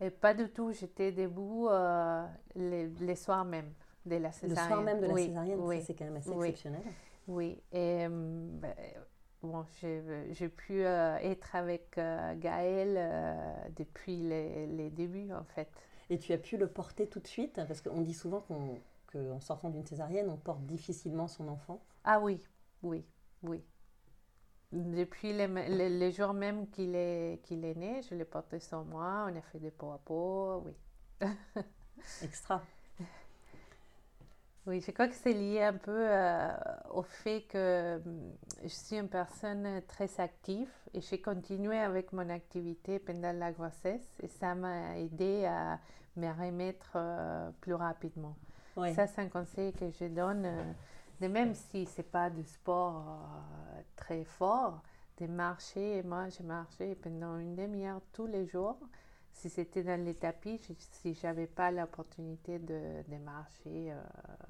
Et 0.00 0.10
Pas 0.10 0.34
du 0.34 0.48
tout, 0.48 0.70
j'étais 0.72 1.10
debout 1.10 1.68
les, 2.54 3.16
soirs 3.16 3.44
même 3.44 3.72
de 4.06 4.16
la 4.16 4.30
césarienne. 4.30 4.64
Le 4.64 4.68
soir 4.68 4.82
même 4.82 5.00
de 5.00 5.06
la 5.06 5.16
césarienne, 5.16 5.82
c'est 5.82 5.94
quand 5.94 6.04
même 6.04 6.16
assez 6.16 6.30
exceptionnel. 6.30 6.82
Oui, 7.26 7.60
et 7.72 8.06
ben, 8.08 8.74
bon, 9.42 9.64
j'ai, 9.82 10.48
pu 10.48 10.82
être 10.82 11.56
avec 11.56 11.98
Gaël 12.36 13.74
depuis 13.76 14.18
les, 14.18 14.68
les 14.68 14.90
débuts 14.90 15.32
en 15.32 15.42
fait. 15.42 15.68
Et 16.10 16.18
tu 16.18 16.32
as 16.32 16.38
pu 16.38 16.56
le 16.56 16.68
porter 16.68 17.06
tout 17.06 17.20
de 17.20 17.26
suite 17.26 17.60
Parce 17.66 17.80
qu'on 17.80 18.00
dit 18.00 18.14
souvent 18.14 18.44
qu'en 19.12 19.40
sortant 19.40 19.70
d'une 19.70 19.84
césarienne, 19.84 20.30
on 20.30 20.36
porte 20.36 20.64
difficilement 20.66 21.28
son 21.28 21.48
enfant. 21.48 21.82
Ah 22.04 22.20
oui, 22.20 22.40
oui, 22.82 23.04
oui. 23.42 23.62
Depuis 24.72 25.32
les, 25.32 25.48
les, 25.88 26.12
jours 26.12 26.34
même 26.34 26.68
qu'il 26.68 26.94
est, 26.94 27.40
qu'il 27.42 27.64
est 27.64 27.74
né, 27.74 28.02
je 28.02 28.14
l'ai 28.14 28.26
porté 28.26 28.60
sur 28.60 28.84
moi, 28.84 29.26
on 29.30 29.36
a 29.36 29.40
fait 29.40 29.58
des 29.58 29.70
peau 29.70 29.92
à 29.92 29.98
peau, 29.98 30.62
oui. 30.66 30.72
Extra. 32.22 32.62
Oui, 34.68 34.82
je 34.82 34.90
crois 34.90 35.08
que 35.08 35.14
c'est 35.14 35.32
lié 35.32 35.62
un 35.62 35.72
peu 35.72 35.96
euh, 35.96 36.52
au 36.90 37.00
fait 37.00 37.46
que 37.48 37.96
hum, 38.04 38.32
je 38.62 38.68
suis 38.68 38.98
une 38.98 39.08
personne 39.08 39.80
très 39.88 40.20
active 40.20 40.68
et 40.92 41.00
j'ai 41.00 41.22
continué 41.22 41.78
avec 41.78 42.12
mon 42.12 42.28
activité 42.28 42.98
pendant 42.98 43.32
la 43.32 43.50
grossesse 43.50 44.06
et 44.22 44.28
ça 44.28 44.54
m'a 44.54 44.98
aidé 44.98 45.46
à 45.46 45.78
me 46.16 46.28
remettre 46.28 46.90
euh, 46.96 47.50
plus 47.62 47.72
rapidement. 47.72 48.36
Ça, 48.94 49.06
c'est 49.06 49.22
un 49.22 49.28
conseil 49.28 49.72
que 49.72 49.90
je 49.90 50.04
donne, 50.04 50.44
euh, 50.44 50.62
de 51.22 51.28
même 51.28 51.54
si 51.54 51.86
ce 51.86 52.02
n'est 52.02 52.06
pas 52.06 52.28
du 52.28 52.44
sport 52.44 53.20
très 53.96 54.24
fort, 54.24 54.82
de 55.18 55.26
marcher. 55.26 56.02
Moi, 56.02 56.28
je 56.28 56.42
marchais 56.42 56.94
pendant 56.94 57.38
une 57.38 57.56
demi-heure 57.56 58.02
tous 58.12 58.26
les 58.26 58.46
jours 58.46 58.78
si 59.38 59.48
c'était 59.48 59.84
dans 59.84 60.04
les 60.04 60.14
tapis, 60.14 60.60
si 60.78 61.14
j'avais 61.14 61.46
pas 61.46 61.70
l'opportunité 61.70 62.58
de, 62.58 63.02
de, 63.08 63.16
marcher 63.24 63.92
euh, 63.92 64.02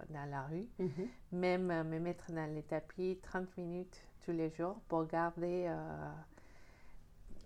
dans 0.09 0.29
la 0.31 0.43
rue, 0.47 0.67
mhm. 0.79 1.09
même 1.33 1.71
euh, 1.71 1.85
me 1.85 1.99
mettre 1.99 2.33
dans 2.33 2.51
les 2.55 2.63
tapis 2.63 3.19
30 3.23 3.57
minutes 3.59 4.03
tous 4.25 4.33
les 4.33 4.51
jours 4.51 4.81
pour 4.89 5.07
garder 5.07 5.67
euh, 5.69 6.11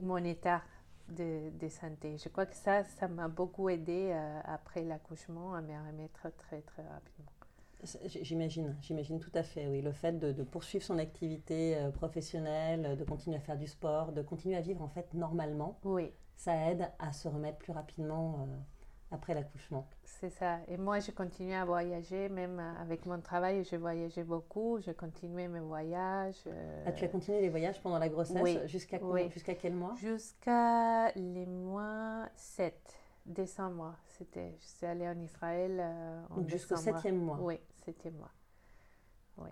mon 0.01 0.19
état 0.19 0.63
de, 1.09 1.51
de, 1.59 1.69
santé. 1.69 2.17
Je 2.17 2.29
crois 2.29 2.47
que 2.47 2.55
ça, 2.55 2.85
ça 2.85 3.09
m'a 3.09 3.27
beaucoup 3.27 3.69
aidé 3.69 4.17
après 4.45 4.85
l'accouchement 4.85 5.55
à 5.55 5.61
me 5.61 5.75
remettre 5.87 6.29
très, 6.37 6.61
très 6.63 6.83
rapidement. 6.83 7.33
J'imagine, 8.07 8.77
j'imagine 8.81 9.19
tout 9.19 9.33
à 9.35 9.43
fait, 9.43 9.67
oui. 9.67 9.83
Le 9.83 9.91
fait 9.91 10.17
de, 10.17 10.45
poursuivre 10.45 10.85
son 10.85 10.99
activité 10.99 11.77
professionnelle, 11.95 12.97
de 12.97 13.05
continuer 13.05 13.37
à 13.37 13.41
faire 13.41 13.59
du 13.59 13.67
sport, 13.67 14.13
de 14.13 14.23
continuer 14.23 14.57
à 14.57 14.61
vivre 14.61 14.81
en 14.81 14.89
fait 14.89 15.13
normalement, 15.13 15.81
oui. 15.83 16.13
Ça 16.37 16.55
aide 16.71 16.91
à 16.99 17.13
se 17.13 17.29
remettre 17.29 17.59
plus 17.59 17.73
rapidement 17.73 18.41
euh, 18.41 18.57
après 19.11 19.35
l'accouchement. 19.35 19.87
C'est 20.05 20.31
ça. 20.31 20.59
Et 20.69 20.77
moi, 20.77 21.01
je 21.01 21.11
continue 21.11 21.55
à 21.55 21.65
voyager, 21.65 22.29
même 22.29 22.61
avec 22.81 23.07
mon 23.07 23.21
travail, 23.21 23.65
je 23.65 23.77
voyageais 23.77 24.25
beaucoup, 24.25 24.79
je 24.81 24.91
continuais 24.91 25.49
mes 25.49 25.61
voyages. 25.61 26.43
Euh, 26.47 26.85
ah, 26.87 26.93
tu 26.93 27.05
as 27.05 27.09
continué 27.09 27.41
les 27.41 27.49
voyages 27.49 27.81
pendant 27.81 27.99
la 27.99 28.09
grossesse 28.09 28.43
oui. 28.43 28.59
Jusqu'à 28.67 28.99
oui. 29.03 29.31
jusqu'à 29.31 29.55
quel 29.55 29.75
mois? 29.75 29.95
Jusqu'à 29.97 31.13
les 31.13 31.47
mois 31.47 32.29
7 32.37 32.75
décembre. 33.27 33.95
C'était, 34.07 34.57
je 34.61 34.67
suis 34.67 34.87
allée 34.87 35.09
en 35.09 35.19
Israël 35.21 35.79
euh, 35.81 36.23
en 36.31 36.47
jusqu'au 36.47 36.77
septième 36.77 37.19
mois. 37.19 37.39
Oui, 37.41 37.59
septième 37.85 38.15
mois. 38.15 38.31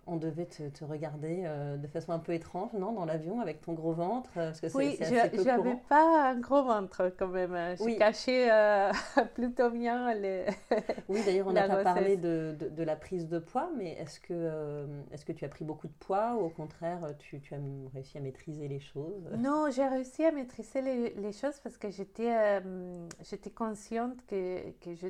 On 0.06 0.16
devait 0.16 0.46
te, 0.46 0.84
regarder 0.84 1.42
euh, 1.44 1.76
de 1.76 1.86
façon 1.86 2.12
un 2.12 2.18
peu 2.18 2.32
étrange, 2.32 2.72
non, 2.74 2.92
dans 2.92 3.04
l'avion 3.04 3.40
avec 3.40 3.60
ton 3.62 3.72
gros 3.72 3.92
ventre 3.92 4.30
euh, 4.36 4.46
parce 4.46 4.60
que 4.60 4.76
Oui, 4.76 4.96
je 5.00 5.44
n'avais 5.44 5.76
pas 5.88 6.30
un 6.30 6.38
gros 6.38 6.62
ventre 6.62 7.12
quand 7.18 7.28
même. 7.28 7.54
Hein. 7.54 7.74
Je 7.76 7.98
cachais 7.98 8.50
euh, 8.50 8.92
plutôt 9.34 9.70
bien 9.70 10.14
les. 10.14 10.46
oui, 11.08 11.20
d'ailleurs, 11.24 11.46
on 11.48 11.52
n'a 11.52 11.68
pas 11.68 11.82
parlé 11.82 12.16
de, 12.16 12.56
de, 12.58 12.82
la 12.82 12.96
prise 12.96 13.28
de 13.28 13.38
poids, 13.38 13.70
mais 13.76 13.92
est-ce 13.92 14.20
que, 14.20 14.86
est-ce 15.12 15.24
que 15.24 15.32
tu 15.32 15.44
as 15.44 15.48
pris 15.48 15.64
beaucoup 15.64 15.88
de 15.88 15.94
poids 15.98 16.34
ou 16.34 16.44
au 16.44 16.50
contraire, 16.50 17.00
tu, 17.18 17.40
tu 17.40 17.54
as 17.54 17.58
réussi 17.94 18.18
à 18.18 18.20
maîtriser 18.20 18.68
les 18.68 18.80
choses? 18.80 19.28
Non, 19.38 19.70
j'ai 19.70 19.86
réussi 19.86 20.24
à 20.24 20.32
maîtriser 20.32 20.82
les, 20.82 21.14
les, 21.14 21.32
choses 21.32 21.58
parce 21.62 21.78
que 21.78 21.90
j'étais, 21.90 22.60
j'étais 23.22 23.50
consciente 23.50 24.24
que, 24.26 24.70
que 24.80 24.94
je 24.94 25.08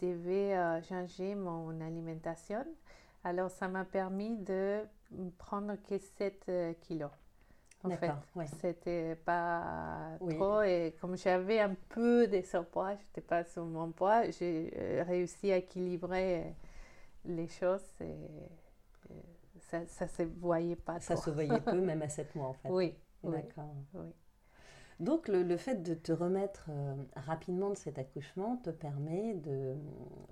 devais 0.00 0.82
changer 0.82 1.34
mon 1.34 1.80
alimentation. 1.80 2.64
Alors, 3.24 3.50
ça 3.50 3.68
m'a 3.68 3.84
permis 3.84 4.36
de 4.36 4.80
prendre 5.38 5.74
que 5.88 5.98
7 5.98 6.44
euh, 6.48 6.72
kilos. 6.82 7.10
En 7.82 7.90
fait, 7.90 8.12
c'était 8.60 9.14
pas 9.14 10.16
trop. 10.30 10.62
Et 10.62 10.94
comme 11.00 11.16
j'avais 11.16 11.60
un 11.60 11.74
peu 11.90 12.26
de 12.26 12.40
surpoids, 12.40 12.94
je 12.94 13.00
n'étais 13.00 13.20
pas 13.20 13.44
sur 13.44 13.64
mon 13.64 13.90
poids, 13.92 14.30
j'ai 14.30 14.72
euh, 14.76 15.04
réussi 15.06 15.52
à 15.52 15.58
équilibrer 15.58 16.54
les 17.26 17.48
choses 17.48 17.84
et, 18.00 18.14
ça 19.60 19.80
ne 19.80 20.10
se 20.10 20.22
voyait 20.22 20.76
pas 20.76 21.00
Ça 21.00 21.16
se 21.16 21.30
voyait 21.30 21.60
peu, 21.64 21.80
même 21.80 22.00
à 22.02 22.08
7 22.08 22.34
mois 22.34 22.48
en 22.48 22.52
fait. 22.54 22.68
Oui. 22.68 22.94
D'accord. 23.22 23.74
Oui. 23.94 24.14
Donc 25.00 25.28
le, 25.28 25.56
fait 25.56 25.82
de 25.82 25.94
te 25.94 26.12
remettre 26.12 26.66
euh, 26.70 26.94
rapidement 27.16 27.70
de 27.70 27.74
cet 27.74 27.98
accouchement 27.98 28.56
te 28.58 28.70
permet 28.70 29.34
de 29.34 29.74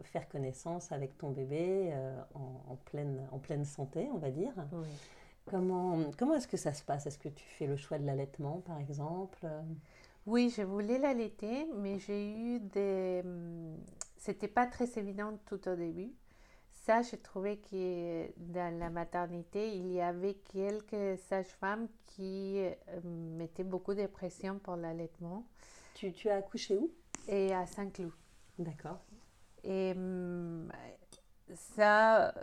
faire 0.04 0.28
connaissance 0.28 0.92
avec 0.92 1.18
ton 1.18 1.30
bébé 1.30 1.90
euh, 1.92 2.20
en, 2.34 2.76
pleine, 2.84 3.20
en 3.32 3.38
pleine 3.38 3.64
santé, 3.64 4.08
on 4.14 4.18
va 4.18 4.30
dire. 4.30 4.52
Comment, 5.46 5.98
comment 6.16 6.34
est-ce 6.34 6.46
que 6.46 6.56
ça 6.56 6.72
se 6.72 6.84
passe? 6.84 7.06
Est-ce 7.06 7.18
que 7.18 7.28
tu 7.28 7.44
fais 7.44 7.66
le 7.66 7.76
choix 7.76 7.98
de 7.98 8.06
l'allaitement, 8.06 8.62
par 8.64 8.78
exemple? 8.78 9.44
Oui, 10.26 10.54
je 10.56 10.62
voulais 10.62 10.98
l'allaiter, 10.98 11.66
mais 11.76 11.98
j'ai 11.98 12.30
eu 12.30 12.60
des... 12.60 13.22
Hum, 13.24 13.76
c'était 14.16 14.46
pas 14.46 14.66
très 14.66 14.86
évident 14.98 15.36
tout 15.46 15.68
au 15.68 15.74
début 15.74 16.12
ça, 16.84 17.02
j'ai 17.02 17.18
trouvé 17.18 17.58
que 17.58 18.26
dans 18.36 18.76
la 18.78 18.90
maternité, 18.90 19.72
il 19.76 19.92
y 19.92 20.00
avait 20.00 20.34
quelques 20.52 21.16
sages-femmes 21.28 21.86
qui 22.06 22.58
euh, 22.58 22.74
mettaient 23.04 23.62
beaucoup 23.62 23.94
de 23.94 24.06
pression 24.06 24.58
pour 24.58 24.74
l'allaitement. 24.74 25.46
Tu, 25.94 26.12
tu, 26.12 26.28
as 26.28 26.36
accouché 26.36 26.76
où? 26.76 26.90
Et 27.28 27.54
à 27.54 27.66
Saint-Cloud. 27.66 28.10
D'accord. 28.58 28.98
Et 29.62 29.92
hum, 29.92 30.72
ça, 31.54 32.34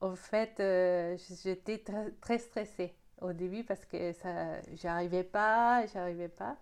en 0.00 0.16
fait, 0.16 0.58
euh, 0.60 1.18
j'étais 1.42 1.84
très, 2.20 2.38
stressée 2.38 2.94
au 3.20 3.34
début 3.34 3.62
parce 3.62 3.84
que 3.84 4.12
ça, 4.12 4.62
j'arrivais 4.72 5.24
pas, 5.24 5.84
j'arrivais 5.92 6.28
pas. 6.28 6.56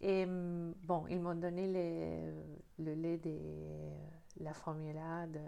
Et 0.00 0.26
bon, 0.26 1.06
ils 1.08 1.20
m'ont 1.20 1.36
donné 1.36 1.68
le 2.78 2.94
lait 2.94 3.18
des 3.18 3.40
la 4.40 4.52
formula 4.52 5.26
de, 5.26 5.40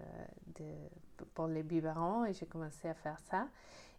de, 0.61 1.25
pour 1.35 1.47
les 1.47 1.63
biberons 1.63 2.25
et 2.25 2.33
j'ai 2.33 2.47
commencé 2.47 2.89
à 2.89 2.95
faire 2.95 3.19
ça. 3.31 3.49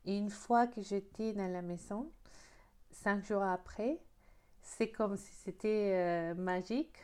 Et 0.06 0.18
une 0.18 0.30
fois 0.30 0.68
que 0.68 0.82
j'étais 0.82 1.34
dans 1.34 1.52
la 1.52 1.62
maison, 1.62 2.10
cinq 2.92 3.26
jours 3.26 3.44
après, 3.44 4.00
c'est 4.62 4.90
comme 4.90 5.18
si 5.18 5.34
c'était 5.44 5.92
euh, 5.94 6.34
magique. 6.36 6.98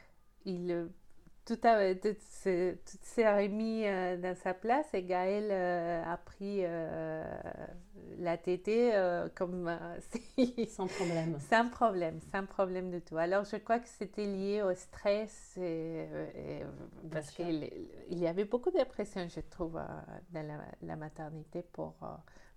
Il, 0.46 0.90
tout, 1.46 1.60
a, 1.63 1.96
tout, 1.96 2.16
s'est 2.42 2.78
remis 3.18 3.86
euh, 3.86 4.18
dans 4.18 4.36
sa 4.36 4.54
place 4.54 4.94
et 4.94 5.04
Gaël 5.04 5.48
euh, 5.50 6.04
a 6.06 6.18
pris 6.18 6.63
la 8.20 8.38
tétée 8.38 8.92
comme 9.36 9.70
sans 10.70 10.88
problème. 10.88 11.38
Sans 11.50 11.70
problème, 11.70 12.20
sans 12.32 12.46
problème 12.46 12.92
du 12.92 13.02
tout. 13.02 13.18
Alors 13.18 13.46
je 13.46 13.58
crois 13.58 13.80
que 13.80 13.88
c'était 13.88 14.25
lié 14.25 14.62
au 14.62 14.74
stress 14.74 15.58
parce 17.13 17.32
qu'il 17.32 17.70
il 18.10 18.20
y 18.20 18.27
avait 18.27 18.46
beaucoup 18.46 18.72
de 18.72 18.84
pression, 18.84 19.27
je 19.27 19.39
trouve, 19.41 19.79
dans 20.32 20.65
la, 20.82 20.96
maternité 20.96 21.62
pour, 21.62 21.96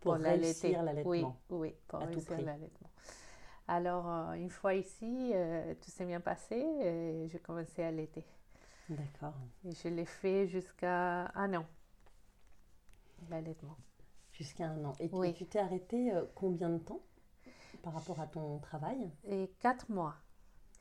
pour, 0.01 0.15
réussir 0.15 0.83
l'allaitement. 0.83 1.37
Oui, 1.51 1.69
oui, 1.71 1.75
pour 1.89 2.01
réussir 2.01 2.41
l'allaitement. 2.41 2.91
Alors, 3.69 4.33
une 4.33 4.51
fois 4.51 4.75
ici, 4.75 5.33
tout 5.81 5.91
s'est 5.91 6.07
bien 6.07 6.21
passé 6.21 6.57
et 6.57 7.29
j'ai 7.29 7.39
commencé 7.39 7.83
à 7.83 7.89
allaiter. 7.89 8.25
D'accord. 8.89 9.35
Et 9.65 9.73
je 9.73 9.89
l'ai 9.89 10.05
fait 10.05 10.47
jusqu'à 10.47 11.33
un 11.35 11.55
an, 11.55 11.67
l'allaitement. 13.29 13.77
Jusqu'à 14.33 14.67
un 14.67 14.85
an. 14.85 14.93
Et 15.01 15.33
tu 15.33 15.47
t'es 15.47 15.59
arrêtée 15.59 16.13
euh, 16.13 16.25
combien 16.35 16.69
de 16.69 16.79
temps 16.79 17.01
par 17.83 17.95
rapport 17.95 18.21
à 18.21 18.27
ton 18.27 18.59
travail? 18.59 19.11
Et 19.25 19.51
quatre 19.59 19.91
mois. 19.91 20.15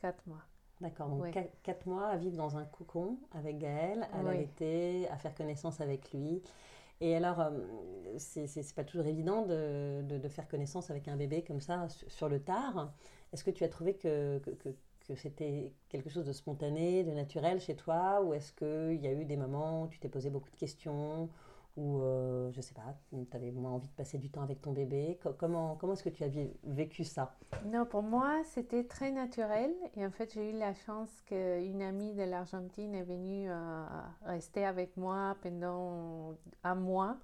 Quatre 0.00 0.24
mois. 0.26 0.42
D'accord, 0.80 1.08
donc 1.08 1.34
quatre, 1.62 1.86
mois 1.86 2.08
à 2.08 2.16
vivre 2.16 2.36
dans 2.36 2.58
un 2.58 2.64
cocon 2.64 3.18
avec 3.32 3.58
Gaël, 3.58 4.06
à 4.12 4.22
l'allaiter, 4.22 5.08
à 5.08 5.16
faire 5.16 5.34
connaissance 5.34 5.80
avec 5.80 6.12
lui. 6.12 6.42
Et 7.00 7.16
alors, 7.16 7.40
euh, 7.40 7.50
c'est 8.18 8.74
pas 8.74 8.84
toujours 8.84 9.06
évident 9.06 9.42
de, 9.42 10.02
de, 10.02 10.28
faire 10.28 10.48
connaissance 10.48 10.90
avec 10.90 11.08
un 11.08 11.16
bébé 11.16 11.42
comme 11.42 11.60
ça 11.60 11.88
sur 12.08 12.28
le 12.28 12.40
tard. 12.40 12.92
Est-ce 13.32 13.44
que 13.44 13.50
tu 13.50 13.64
as 13.64 13.68
trouvé 13.68 13.94
que, 13.94 14.38
que, 14.38 14.74
que 15.06 15.14
c'était 15.14 15.72
quelque 15.88 16.10
chose 16.10 16.24
de 16.24 16.32
spontané, 16.32 17.04
de 17.04 17.12
naturel 17.12 17.60
chez 17.60 17.76
toi? 17.76 18.22
Ou 18.22 18.34
est-ce 18.34 18.52
qu'il 18.52 19.00
y 19.00 19.06
a 19.06 19.12
eu 19.12 19.24
des 19.24 19.36
moments 19.36 19.82
où 19.82 19.88
tu 19.88 19.98
t'es 19.98 20.08
posé 20.08 20.30
beaucoup 20.30 20.50
de 20.50 20.56
questions? 20.56 21.28
Ou, 21.76 22.00
euh, 22.00 22.50
je 22.52 22.60
sais 22.62 22.74
pas, 22.74 22.94
tu 23.10 23.36
avais 23.36 23.50
moins 23.50 23.72
envie 23.72 23.88
de 23.88 23.92
passer 23.92 24.16
du 24.16 24.30
temps 24.30 24.40
avec 24.42 24.62
ton 24.62 24.72
bébé 24.72 25.18
Comment, 25.38 25.76
comment 25.76 25.92
est-ce 25.92 26.02
que 26.02 26.08
tu 26.08 26.24
as 26.24 26.30
vécu 26.64 27.04
ça? 27.04 27.36
Non, 27.66 27.84
pour 27.84 28.02
moi, 28.02 28.42
c'était 28.44 28.84
très 28.84 29.10
naturel. 29.10 29.70
Et 29.94 30.06
en 30.06 30.10
fait, 30.10 30.32
j'ai 30.32 30.50
eu 30.50 30.58
la 30.58 30.72
chance 30.72 31.10
qu'une 31.26 31.82
amie 31.82 32.14
de 32.14 32.22
l'Argentine 32.22 32.94
est 32.94 33.02
venue 33.02 33.50
euh, 33.50 33.84
rester 34.24 34.64
avec 34.64 34.96
moi 34.96 35.36
pendant 35.42 36.34
un 36.64 36.74
mois. 36.74 37.18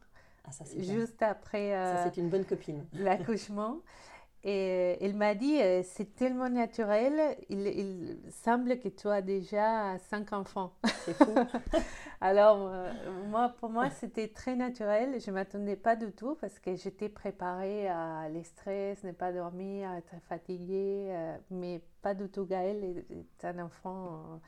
Ah, 0.44 0.52
ça, 0.52 0.64
juste 0.76 1.22
après 1.22 1.70
ça, 1.70 2.10
une 2.16 2.28
bonne 2.28 2.44
copine. 2.44 2.84
l'accouchement. 2.92 3.78
Et 4.44 4.98
il 5.00 5.16
m'a 5.16 5.36
dit, 5.36 5.60
euh, 5.60 5.82
c'est 5.84 6.16
tellement 6.16 6.48
naturel, 6.48 7.36
il, 7.48 8.18
semble 8.30 8.80
que 8.80 8.88
tu 8.88 9.06
as 9.06 9.22
déjà 9.22 9.96
cinq 10.10 10.32
enfants. 10.32 10.72
C'est 11.04 11.14
fou. 11.14 11.32
Alors, 12.20 12.68
euh, 12.68 12.92
moi, 13.28 13.50
pour 13.60 13.70
moi, 13.70 13.88
c'était 13.90 14.26
très 14.26 14.56
naturel. 14.56 15.20
Je 15.20 15.30
ne 15.30 15.34
m'attendais 15.36 15.76
pas 15.76 15.94
du 15.94 16.10
tout 16.10 16.36
parce 16.40 16.58
que 16.58 16.74
j'étais 16.74 17.08
préparée 17.08 17.88
à 17.88 18.28
les 18.30 18.42
stress, 18.42 19.04
ne 19.04 19.12
pas 19.12 19.32
dormir, 19.32 19.92
être 19.92 20.20
fatiguée. 20.28 21.06
Euh, 21.10 21.36
mais 21.52 21.80
pas 22.00 22.14
du 22.14 22.28
tout. 22.28 22.44
Gaël 22.44 23.04
est, 23.10 23.44
un 23.44 23.60
enfant 23.60 24.40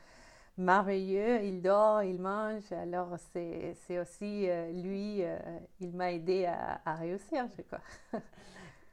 merveilleux. 0.57 1.41
Il 1.45 1.61
dort, 1.61 2.03
il 2.03 2.19
mange. 2.19 2.69
Alors, 2.73 3.15
c'est 3.31 3.97
aussi 3.97 4.49
lui, 4.73 5.23
il 5.79 5.93
m'a 5.93 6.11
aidé 6.11 6.47
à, 6.47 6.81
à 6.83 6.95
réussir, 6.95 7.45
je 7.57 7.61
crois. 7.61 7.79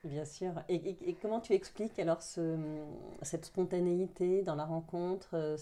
Bien 0.04 0.24
sûr. 0.24 0.52
Et, 0.68 1.16
comment 1.22 1.40
tu 1.40 1.52
expliques 1.52 1.98
alors 2.00 2.22
ce, 2.22 2.58
cette 3.22 3.44
spontanéité 3.44 4.42
dans 4.42 4.56
la 4.56 4.64
rencontre, 4.64 5.30
euh, 5.34 5.56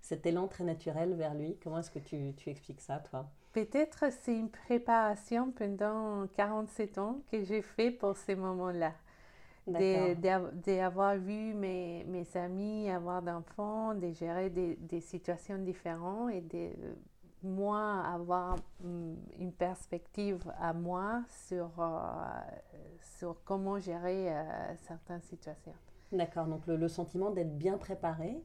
cet 0.00 0.26
élan 0.26 0.48
très 0.48 0.64
naturel 0.64 1.14
vers 1.14 1.34
lui? 1.34 1.56
Comment 1.62 1.78
est-ce 1.78 1.92
que 1.92 2.00
tu, 2.00 2.34
tu, 2.36 2.50
expliques 2.50 2.80
ça, 2.80 2.98
toi? 2.98 3.26
Peut-être 3.52 4.06
c'est 4.10 4.36
une 4.36 4.50
préparation 4.50 5.52
pendant 5.52 6.26
47 6.34 6.98
ans 6.98 7.20
que 7.30 7.44
j'ai 7.44 7.62
fait 7.62 7.92
pour 7.92 8.16
ces 8.16 8.34
moments-là. 8.34 8.94
D'avoir 9.68 11.16
vu 11.16 11.54
mes, 11.54 12.04
mes, 12.04 12.36
amis 12.36 12.90
avoir 12.90 13.22
d'enfants, 13.22 13.94
de 13.94 14.10
gérer 14.12 14.50
des, 14.50 14.74
des, 14.74 15.00
situations 15.00 15.56
différentes 15.58 16.32
et 16.32 16.40
de 16.42 16.70
moi 17.44 18.00
avoir 18.00 18.56
mm, 18.82 19.14
une 19.38 19.52
perspective 19.52 20.42
à 20.58 20.72
moi 20.72 21.22
sur, 21.28 21.70
euh, 21.78 22.12
sur 23.18 23.36
comment 23.44 23.78
gérer 23.78 24.34
euh, 24.34 24.42
certaines 24.86 25.22
situations. 25.22 25.74
D'accord, 26.12 26.46
donc 26.46 26.66
le, 26.66 26.88
sentiment 26.88 27.30
d'être 27.30 27.56
bien 27.56 27.76
préparé, 27.76 28.36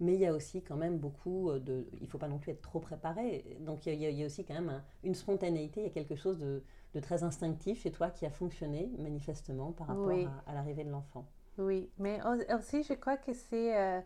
mais 0.00 0.14
il 0.14 0.20
y 0.20 0.26
a 0.26 0.32
aussi 0.32 0.62
quand 0.62 0.76
même 0.76 0.98
beaucoup 0.98 1.52
de... 1.58 1.86
Il 1.94 2.04
ne 2.04 2.06
faut 2.06 2.18
pas 2.18 2.28
non 2.28 2.38
plus 2.38 2.52
être 2.52 2.62
trop 2.62 2.80
préparé, 2.80 3.58
donc 3.60 3.86
il 3.86 3.94
y 3.94 4.22
a, 4.22 4.26
aussi 4.26 4.44
quand 4.44 4.54
même 4.54 4.82
une 5.04 5.14
spontanéité, 5.14 5.80
il 5.80 5.86
y 5.86 5.90
a 5.90 5.92
quelque 5.92 6.16
chose 6.16 6.38
de, 6.38 6.62
très 7.00 7.22
instinctif 7.22 7.82
chez 7.82 7.92
toi 7.92 8.10
qui 8.10 8.26
a 8.26 8.30
fonctionné 8.30 8.90
manifestement 8.98 9.70
par 9.70 9.88
rapport 9.88 10.10
à, 10.46 10.54
l'arrivée 10.54 10.82
de 10.84 10.90
l'enfant. 10.90 11.26
Oui, 11.58 11.90
mais 11.98 12.18
aussi 12.52 12.82
je 12.82 12.94
crois 12.94 13.16
que 13.16 13.32
c'est 13.32 13.76
euh, 13.76 14.00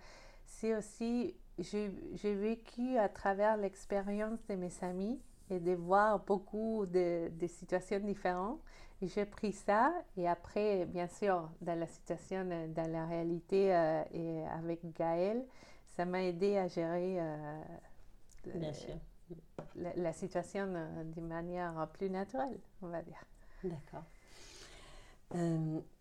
c'est 0.53 0.77
aussi, 0.77 1.35
j'ai 1.59 2.35
vécu 2.35 2.97
à 2.99 3.09
travers 3.09 3.57
l'expérience 3.57 4.39
de 4.49 4.55
mes 4.55 4.73
amis 4.83 5.21
et 5.51 5.61
de 5.61 5.73
voir 5.73 6.21
beaucoup 6.21 6.87
de, 6.87 7.29
de 7.29 7.47
situations 7.47 8.01
différentes. 8.01 8.61
Et 9.03 9.09
j'ai 9.09 9.27
pris 9.27 9.53
ça 9.53 9.93
et 10.17 10.29
après, 10.29 10.87
bien 10.87 11.09
sûr, 11.09 11.51
dans 11.61 11.79
la 11.79 11.89
situation, 11.89 12.45
dans 12.69 12.91
la 12.91 13.05
réalité 13.07 13.75
euh, 13.75 14.05
et 14.13 14.47
avec 14.47 14.81
Gaël, 14.97 15.45
ça 15.97 16.05
m'a 16.05 16.23
aidé 16.23 16.57
à 16.57 16.69
gérer 16.69 17.21
euh, 17.21 17.63
La, 19.75 19.93
la, 19.97 20.13
situation 20.13 20.73
euh, 20.75 21.05
d'une 21.05 21.27
manière 21.27 21.89
plus 21.95 22.11
naturelle, 22.11 22.61
on 22.81 22.89
va 22.89 23.03
dire. 23.03 23.25
D'accord. 23.65 24.05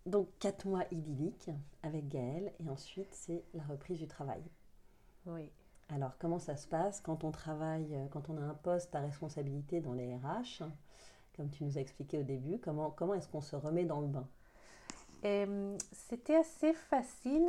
donc, 0.05 0.29
quatre 0.39 0.67
mois 0.67 0.85
idylliques 0.91 1.49
avec 1.81 2.07
Gaël 2.07 2.53
et 2.59 2.69
ensuite, 2.69 3.13
c'est 3.13 3.43
la 3.55 3.63
reprise 3.63 3.99
du 3.99 4.07
travail. 4.07 4.43
Oui. 5.25 5.49
Alors, 5.89 6.17
comment 6.19 6.39
ça 6.39 6.55
se 6.55 6.67
passe 6.67 7.01
quand 7.01 7.23
on 7.23 7.31
travaille, 7.31 7.93
euh, 7.95 8.07
quand 8.11 8.29
on 8.29 8.37
a 8.37 8.41
un 8.41 8.53
poste 8.53 8.95
à 8.95 9.01
responsabilité 9.01 9.81
dans 9.81 9.93
les 9.93 10.15
RH 10.15 10.63
Comme 11.35 11.49
tu 11.49 11.63
nous 11.63 11.77
as 11.77 11.81
expliqué 11.81 12.17
au 12.17 12.23
début, 12.23 12.59
comment, 12.59 12.91
comment 12.91 13.13
est-ce 13.13 13.27
qu'on 13.27 13.41
se 13.41 13.55
remet 13.55 13.85
dans 13.85 14.01
le 14.01 14.07
bain? 14.07 14.27
C'était 15.91 16.35
assez 16.35 16.73
facile 16.73 17.47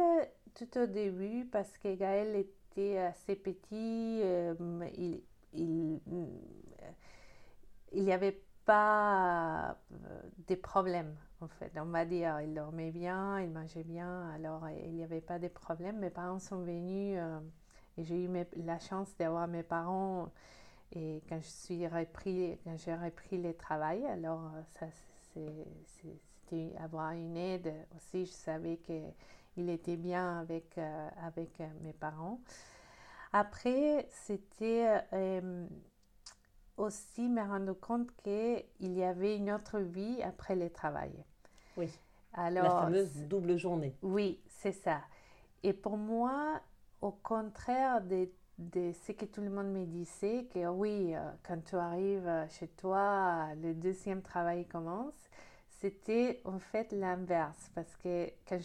tout 0.55 0.79
au 0.79 0.87
début 0.87 1.47
parce 1.47 1.79
que 1.79 1.95
Gaël 1.95 2.37
était 2.37 2.99
assez 2.99 3.35
petit. 3.35 4.21
Euh, 4.23 4.55
il, 4.95 5.23
il, 5.55 6.01
il 7.93 8.05
n'y 8.05 8.13
avait 8.13 8.43
pas 8.67 9.77
euh, 9.93 10.23
des 10.47 10.57
problèmes 10.57 11.17
en 11.41 11.49
fait. 11.49 11.73
On 11.77 11.87
va 11.87 12.05
dire, 12.05 12.41
il 12.41 12.55
dormait 12.55 12.93
bien, 12.93 13.41
il 13.41 13.51
mangeait 13.51 13.85
bien, 13.85 14.31
alors 14.31 14.69
il 14.69 14.93
n'y 14.93 15.03
avait 15.03 15.21
pas 15.21 15.39
de 15.39 15.49
problèmes. 15.49 15.99
Mes 15.99 16.11
parents 16.11 16.39
sont 16.39 16.61
venus 16.63 17.19
et 17.97 18.05
j'ai 18.05 18.25
eu 18.25 18.29
la 18.57 18.79
chance 18.79 19.15
d'avoir 19.17 19.47
mes 19.49 19.63
parents 19.63 20.31
et 20.95 21.23
quand 21.29 21.41
je 21.41 21.49
suis 21.49 21.87
repris, 21.87 22.59
quand 22.65 22.77
j'ai 22.77 22.95
repris 22.95 23.41
le 23.41 23.55
travail, 23.55 24.05
alors 24.07 24.51
ça 24.79 24.87
c'était 24.91 26.77
avoir 26.79 27.13
une 27.13 27.37
aide 27.37 27.73
aussi. 27.97 28.27
Je 28.27 28.33
savais 28.33 28.79
qu'il 28.79 29.71
était 29.71 29.97
bien 29.97 30.41
avec, 30.41 30.77
euh, 30.79 31.09
avec 31.23 31.61
euh, 31.61 31.67
mes 31.83 31.93
parents. 31.93 32.41
Après, 33.33 34.07
c'était 34.11 35.01
euh, 35.15 35.67
aussi 36.77 37.29
me 37.29 37.41
rendre 37.41 37.73
compte 37.73 38.11
qu'il 38.23 38.93
y 38.93 39.03
avait 39.03 39.37
une 39.37 39.51
autre 39.51 39.79
vie 39.79 40.23
après 40.23 40.57
le 40.57 40.69
travail. 40.69 41.13
Oui. 41.77 41.89
Alors, 42.35 42.65
la 42.65 42.71
fameuse 42.71 43.27
double 43.27 43.57
journée. 43.57 43.97
Oui, 44.03 44.41
c'est 44.49 44.73
ça. 44.73 45.01
Et 45.63 45.73
pour 45.73 45.97
moi, 45.97 46.61
au 47.03 47.11
contraire 47.11 48.01
de, 48.01 48.29
ce 48.93 49.13
que 49.13 49.25
tout 49.25 49.41
le 49.41 49.51
monde 49.51 49.73
me 49.73 49.85
disait, 49.85 50.47
que 50.53 50.67
oui, 50.69 51.15
euh, 51.15 51.31
quand 51.43 51.63
tu 51.65 51.77
arrives 51.77 52.47
chez 52.51 52.69
toi, 52.69 53.49
le 53.61 53.75
deuxième 53.75 54.23
travail 54.23 54.67
commence, 54.67 55.29
c'était 55.69 56.41
en 56.45 56.61
fait 56.61 56.93
l'inverse. 56.93 57.71
Parce 57.75 57.95
que 57.97 58.31
quand, 58.49 58.61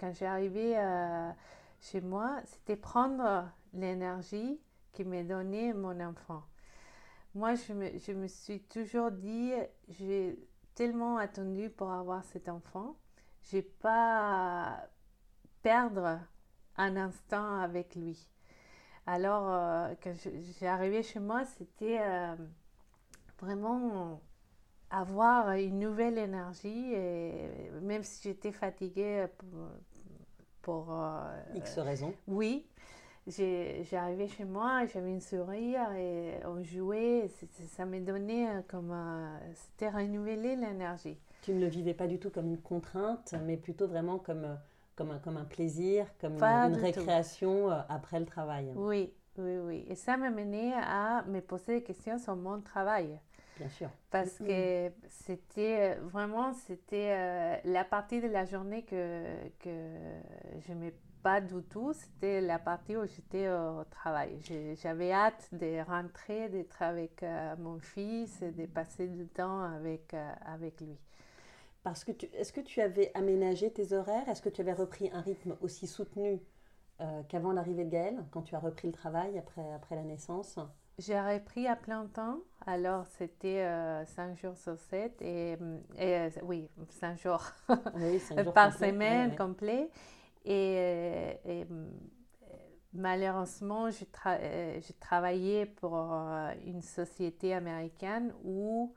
quand 0.00 0.12
j'arrivais 0.14 0.74
euh, 0.78 1.30
chez 1.80 2.00
moi, 2.00 2.40
c'était 2.46 2.76
prendre 2.76 3.48
l'énergie 3.74 4.58
qui 4.92 5.04
me 5.04 5.22
donnait 5.22 5.74
mon 5.74 6.00
enfant. 6.00 6.42
Moi, 7.34 7.54
je 7.54 7.74
me, 7.74 7.98
je 7.98 8.12
me 8.12 8.26
suis 8.28 8.60
toujours 8.60 9.10
dit, 9.10 9.52
j'ai 9.90 10.38
tellement 10.74 11.18
attendu 11.18 11.68
pour 11.68 11.90
avoir 11.90 12.24
cet 12.24 12.48
enfant, 12.48 12.96
je 13.42 13.56
n'ai 13.56 13.62
pas 13.62 14.88
perdre 15.62 16.20
un 16.78 16.96
instant 16.96 17.60
avec 17.60 17.94
lui. 17.94 18.28
Alors, 19.06 19.44
euh, 19.48 19.94
quand 20.02 20.12
j'ai 20.58 20.66
arrivé 20.66 21.02
chez 21.02 21.20
moi, 21.20 21.44
c'était 21.44 22.00
euh, 22.00 22.34
vraiment 23.40 24.20
avoir 24.90 25.52
une 25.52 25.78
nouvelle 25.78 26.18
énergie, 26.18 26.92
et 26.92 27.70
même 27.82 28.02
si 28.02 28.28
j'étais 28.28 28.52
fatiguée 28.52 29.26
pour... 30.62 30.88
Euh, 30.90 31.42
X 31.54 31.78
raisons. 31.78 32.12
Oui. 32.26 32.66
J'ai 33.28 33.84
arrivé 33.92 34.28
chez 34.28 34.44
moi, 34.44 34.86
j'avais 34.86 35.10
une 35.10 35.20
sourire 35.20 35.90
et 35.96 36.34
on 36.44 36.62
jouait. 36.62 37.28
Ça 37.76 37.84
m'a 37.84 37.98
donné 37.98 38.46
comme. 38.68 38.94
C'était 39.54 39.90
renouveler 39.90 40.54
l'énergie. 40.54 41.18
Tu 41.42 41.52
ne 41.52 41.58
le 41.58 41.66
vivais 41.66 41.94
pas 41.94 42.06
du 42.06 42.20
tout 42.20 42.30
comme 42.30 42.46
une 42.46 42.60
contrainte, 42.60 43.34
mais 43.44 43.56
plutôt 43.56 43.88
vraiment 43.88 44.20
comme 44.20 44.56
comme 44.96 45.10
un, 45.10 45.18
comme 45.18 45.36
un 45.36 45.44
plaisir, 45.44 46.06
comme 46.20 46.42
une, 46.42 46.74
récréation 46.74 47.70
euh, 47.70 47.80
après 47.88 48.18
le 48.18 48.26
travail. 48.26 48.72
Oui, 48.74 49.12
oui, 49.38 49.58
oui. 49.58 49.84
Et 49.88 49.94
ça 49.94 50.16
m'a 50.16 50.30
mené 50.30 50.72
à 50.74 51.22
me 51.28 51.40
poser 51.40 51.76
des 51.76 51.82
questions 51.82 52.18
sur 52.18 52.34
mon 52.34 52.60
travail. 52.60 53.20
Bien 53.58 53.68
sûr. 53.68 53.90
Parce 54.10 54.38
que 54.38 54.90
c'était 55.08 55.96
euh, 55.96 56.00
vraiment, 56.02 56.52
c'était 56.52 57.12
euh, 57.12 57.56
la 57.64 57.84
partie 57.84 58.20
de 58.20 58.28
la 58.28 58.44
journée 58.44 58.84
que, 58.84 59.24
que 59.60 59.70
je 60.60 60.72
n'aimais 60.72 60.94
pas 61.22 61.40
du 61.40 61.62
tout. 61.62 61.92
C'était 61.92 62.40
la 62.40 62.58
partie 62.58 62.96
où 62.96 63.04
j'étais 63.06 63.50
au 63.50 63.84
travail. 63.84 64.38
J'avais 64.82 65.12
hâte 65.12 65.48
de 65.52 65.82
rentrer, 65.84 66.48
d'être 66.48 66.80
avec 66.80 67.24
mon 67.58 67.80
fils 67.80 68.40
et 68.42 68.52
de 68.52 68.66
passer 68.66 69.08
du 69.08 69.26
temps 69.26 69.62
avec, 69.62 70.14
avec 70.44 70.80
lui. 70.80 70.96
Parce 71.86 72.02
que 72.02 72.10
est-ce 72.34 72.52
que 72.52 72.60
tu 72.60 72.80
avais 72.80 73.12
aménagé 73.14 73.70
tes 73.70 73.92
horaires? 73.92 74.28
Est-ce 74.28 74.42
que 74.42 74.48
tu 74.48 74.60
avais 74.60 74.72
repris 74.72 75.08
un 75.12 75.20
rythme 75.20 75.56
aussi 75.60 75.86
soutenu 75.86 76.40
euh, 77.00 77.22
qu'avant 77.28 77.52
l'arrivée 77.52 77.84
de 77.84 77.90
Gaël, 77.90 78.24
quand 78.32 78.42
tu 78.42 78.56
as 78.56 78.58
repris 78.58 78.88
le 78.88 78.92
travail 78.92 79.38
après, 79.38 79.72
après 79.72 79.94
la 79.94 80.02
naissance? 80.02 80.58
J'ai 80.98 81.20
repris 81.20 81.68
à 81.68 81.76
plein 81.76 82.06
temps, 82.06 82.40
alors 82.66 83.06
c'était 83.06 83.64
5 84.04 84.18
euh, 84.18 84.34
jours 84.34 84.56
sur 84.56 84.76
7 84.76 85.22
et, 85.22 85.56
euh, 86.00 86.28
oui, 86.42 86.68
5 86.88 87.18
jours, 87.22 87.52
par 88.52 88.72
semaine 88.72 89.36
complet. 89.36 89.88
Et, 90.44 91.64
malheureusement, 92.94 93.90
je, 93.90 94.04
je, 94.24 94.92
travaillais 94.98 95.66
pour 95.66 95.94
une 95.94 96.82
société 96.82 97.54
américaine 97.54 98.34
où 98.42 98.92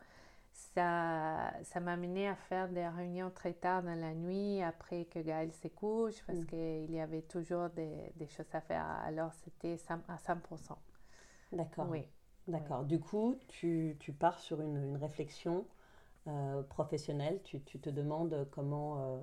ça, 0.73 1.53
ça 1.63 1.79
m'a 1.79 1.93
amené 1.93 2.27
à 2.27 2.35
faire 2.35 2.69
des 2.69 2.87
réunions 2.87 3.31
très 3.31 3.53
tard 3.53 3.83
dans 3.83 3.99
la 3.99 4.13
nuit 4.13 4.61
après 4.61 5.05
que 5.05 5.19
Gaël 5.19 5.51
se 5.53 5.67
couche 5.67 6.23
parce 6.25 6.39
mm. 6.39 6.45
qu'il 6.45 6.91
y 6.91 6.99
avait 6.99 7.21
toujours 7.21 7.69
des, 7.69 8.11
des, 8.15 8.27
choses 8.27 8.53
à 8.53 8.61
faire. 8.61 8.85
Alors 9.03 9.33
c'était 9.33 9.77
à 9.87 10.15
100%. 10.15 10.75
D'accord. 11.51 11.87
Oui. 11.89 12.05
D'accord. 12.47 12.83
Du 12.83 12.99
coup, 12.99 13.37
tu, 13.47 13.95
tu, 13.99 14.11
pars 14.11 14.39
sur 14.39 14.61
une, 14.61 14.77
une 14.77 14.97
réflexion 14.97 15.65
euh, 16.27 16.63
professionnelle. 16.63 17.39
Tu, 17.43 17.61
tu, 17.61 17.79
te 17.79 17.89
demandes 17.89 18.47
comment, 18.51 18.99
euh, 18.99 19.19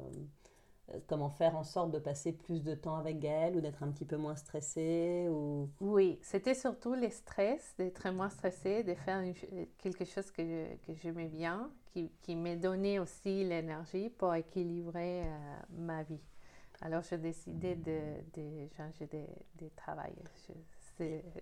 comment 1.06 1.30
faire 1.30 1.56
en 1.56 1.64
sorte 1.64 1.90
de 1.90 1.98
passer 1.98 2.32
plus 2.32 2.62
de 2.62 2.74
temps 2.74 2.96
avec 2.96 3.18
Gaël 3.18 3.56
ou 3.56 3.60
d'être 3.60 3.82
un 3.82 3.90
petit 3.90 4.04
peu 4.04 4.16
moins 4.16 4.36
stressé 4.36 5.26
ou... 5.28 5.68
Oui, 5.80 6.18
c'était 6.22 6.54
surtout 6.54 6.94
le 6.94 7.10
stress, 7.10 7.74
d'être 7.78 8.08
moins 8.10 8.30
stressé, 8.30 8.82
de 8.82 8.94
faire 8.94 9.22
quelque 9.78 10.04
chose 10.04 10.30
que, 10.30 10.74
que 10.76 10.94
j'aimais 10.94 11.28
bien, 11.28 11.70
qui, 11.92 12.10
qui 12.22 12.36
m'a 12.36 12.56
donné 12.56 12.98
aussi 12.98 13.44
l'énergie 13.44 14.10
pour 14.10 14.34
équilibrer 14.34 15.22
euh, 15.22 15.26
ma 15.76 16.02
vie. 16.02 16.20
Alors, 16.82 17.02
j'ai 17.08 17.18
décidé 17.18 17.74
de, 17.74 17.98
de 18.34 18.68
changer 18.76 19.06
de, 19.06 19.64
de 19.64 19.70
travail. 19.76 20.12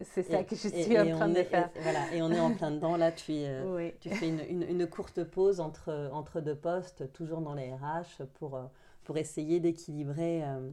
C'est 0.02 0.22
ça 0.22 0.44
que 0.44 0.54
je 0.56 0.68
suis 0.68 0.98
en 0.98 1.16
train 1.16 1.28
de 1.28 1.42
faire. 1.42 1.70
Et, 1.74 1.80
voilà, 1.80 2.12
et 2.12 2.22
on 2.22 2.30
est 2.30 2.40
en 2.40 2.54
plein 2.54 2.70
dedans. 2.70 2.96
Là, 2.96 3.12
tu, 3.12 3.32
euh, 3.32 3.90
tu 4.00 4.10
fais 4.10 4.28
une, 4.28 4.40
une, 4.48 4.62
une, 4.62 4.86
courte 4.86 5.24
pause 5.24 5.60
entre, 5.60 6.10
entre 6.12 6.40
deux 6.40 6.56
postes, 6.56 7.12
toujours 7.12 7.40
dans 7.40 7.54
les 7.54 7.72
RH, 7.72 8.24
pour 8.34 8.58
pour 9.04 9.16
essayer 9.18 9.60
d'équilibrer 9.60 10.44
euh, 10.44 10.70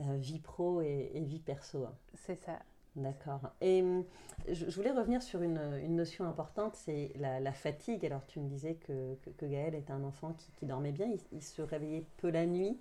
euh, 0.00 0.16
vie 0.16 0.40
pro 0.40 0.80
et, 0.80 1.10
vie 1.14 1.40
perso. 1.40 1.84
Hein. 1.84 1.94
C'est 2.14 2.36
ça. 2.36 2.58
D'accord. 2.96 3.40
Et 3.60 3.82
hum, 3.82 4.04
je, 4.48 4.64
voulais 4.70 4.90
revenir 4.90 5.22
sur 5.22 5.42
une, 5.42 5.60
une 5.84 5.96
notion 5.96 6.26
importante, 6.26 6.74
c'est 6.74 7.12
la, 7.16 7.52
fatigue. 7.52 8.04
Alors 8.06 8.24
tu 8.26 8.40
me 8.40 8.48
disais 8.48 8.74
que, 8.74 9.14
que, 9.36 9.44
Gaël 9.44 9.74
était 9.74 9.92
un 9.92 10.02
enfant 10.02 10.32
qui, 10.32 10.50
qui 10.52 10.66
dormait 10.66 10.92
bien, 10.92 11.08
il, 11.32 11.42
se 11.42 11.60
réveillait 11.60 12.04
peu 12.16 12.30
la 12.30 12.46
nuit? 12.46 12.78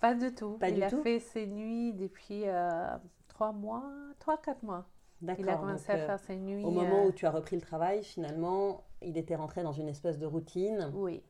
Pas 0.00 0.14
du 0.14 0.34
tout. 0.34 0.58
Pas 0.58 0.68
il 0.68 0.82
a 0.82 0.90
fait 0.90 1.18
ses 1.18 1.46
nuits 1.46 1.94
depuis 1.94 2.42
euh, 2.44 2.96
trois 3.28 3.52
mois, 3.52 3.84
trois, 4.18 4.36
quatre 4.36 4.62
mois. 4.62 4.84
D'accord. 5.22 5.44
Il 5.44 5.48
a 5.48 5.56
commencé 5.56 5.90
à 5.90 5.96
faire 5.96 6.20
ses 6.20 6.36
nuits. 6.36 6.62
Au 6.62 6.70
moment 6.70 7.06
où 7.06 7.12
tu 7.12 7.24
as 7.24 7.30
repris 7.30 7.56
le 7.56 7.62
travail, 7.62 8.04
finalement, 8.04 8.84
il 9.00 9.16
était 9.16 9.36
rentré 9.36 9.62
dans 9.62 9.72
une 9.72 9.88
espèce 9.88 10.18
de 10.18 10.26
routine. 10.26 10.90
Oui, 10.94 11.22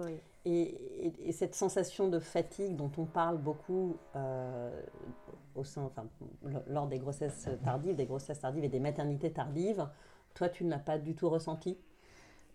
oui. 0.00 0.16
Et, 0.48 1.32
cette 1.32 1.54
sensation 1.54 2.08
de 2.08 2.18
fatigue 2.18 2.74
dont 2.74 2.90
on 2.96 3.04
parle 3.04 3.38
beaucoup 3.38 3.96
euh, 4.16 4.82
au 5.54 5.62
sein, 5.62 5.82
enfin, 5.82 6.06
lors 6.66 6.86
des 6.86 6.98
grossesses 6.98 7.48
tardives, 7.64 7.94
des 7.94 8.06
grossesses 8.06 8.40
tardives 8.40 8.64
et 8.64 8.68
des 8.68 8.80
maternités 8.80 9.32
tardives, 9.32 9.86
toi, 10.34 10.48
tu 10.48 10.64
ne 10.64 10.70
l'as 10.70 10.78
pas 10.78 10.98
du 10.98 11.14
tout 11.14 11.28
ressenti? 11.28 11.78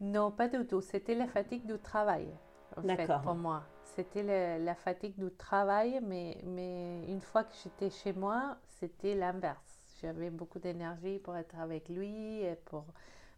Non, 0.01 0.31
pas 0.31 0.47
du 0.47 0.65
tout. 0.65 0.81
C'était 0.81 1.15
la 1.15 1.27
fatigue 1.27 1.65
du 1.65 1.77
travail, 1.79 2.27
en 2.75 2.81
fait, 2.81 3.11
pour 3.23 3.35
moi. 3.35 3.63
C'était 3.83 4.57
la 4.59 4.75
fatigue 4.75 5.15
du 5.17 5.31
travail, 5.31 5.99
mais, 6.03 6.37
mais 6.45 7.05
une 7.07 7.21
fois 7.21 7.43
que 7.43 7.53
j'étais 7.63 7.89
chez 7.89 8.13
moi, 8.13 8.57
c'était 8.79 9.15
l'inverse. 9.15 9.83
J'avais 10.01 10.29
beaucoup 10.29 10.59
d'énergie 10.59 11.19
pour 11.19 11.35
être 11.35 11.57
avec 11.59 11.89
lui, 11.89 12.41
et 12.41 12.55
pour 12.65 12.85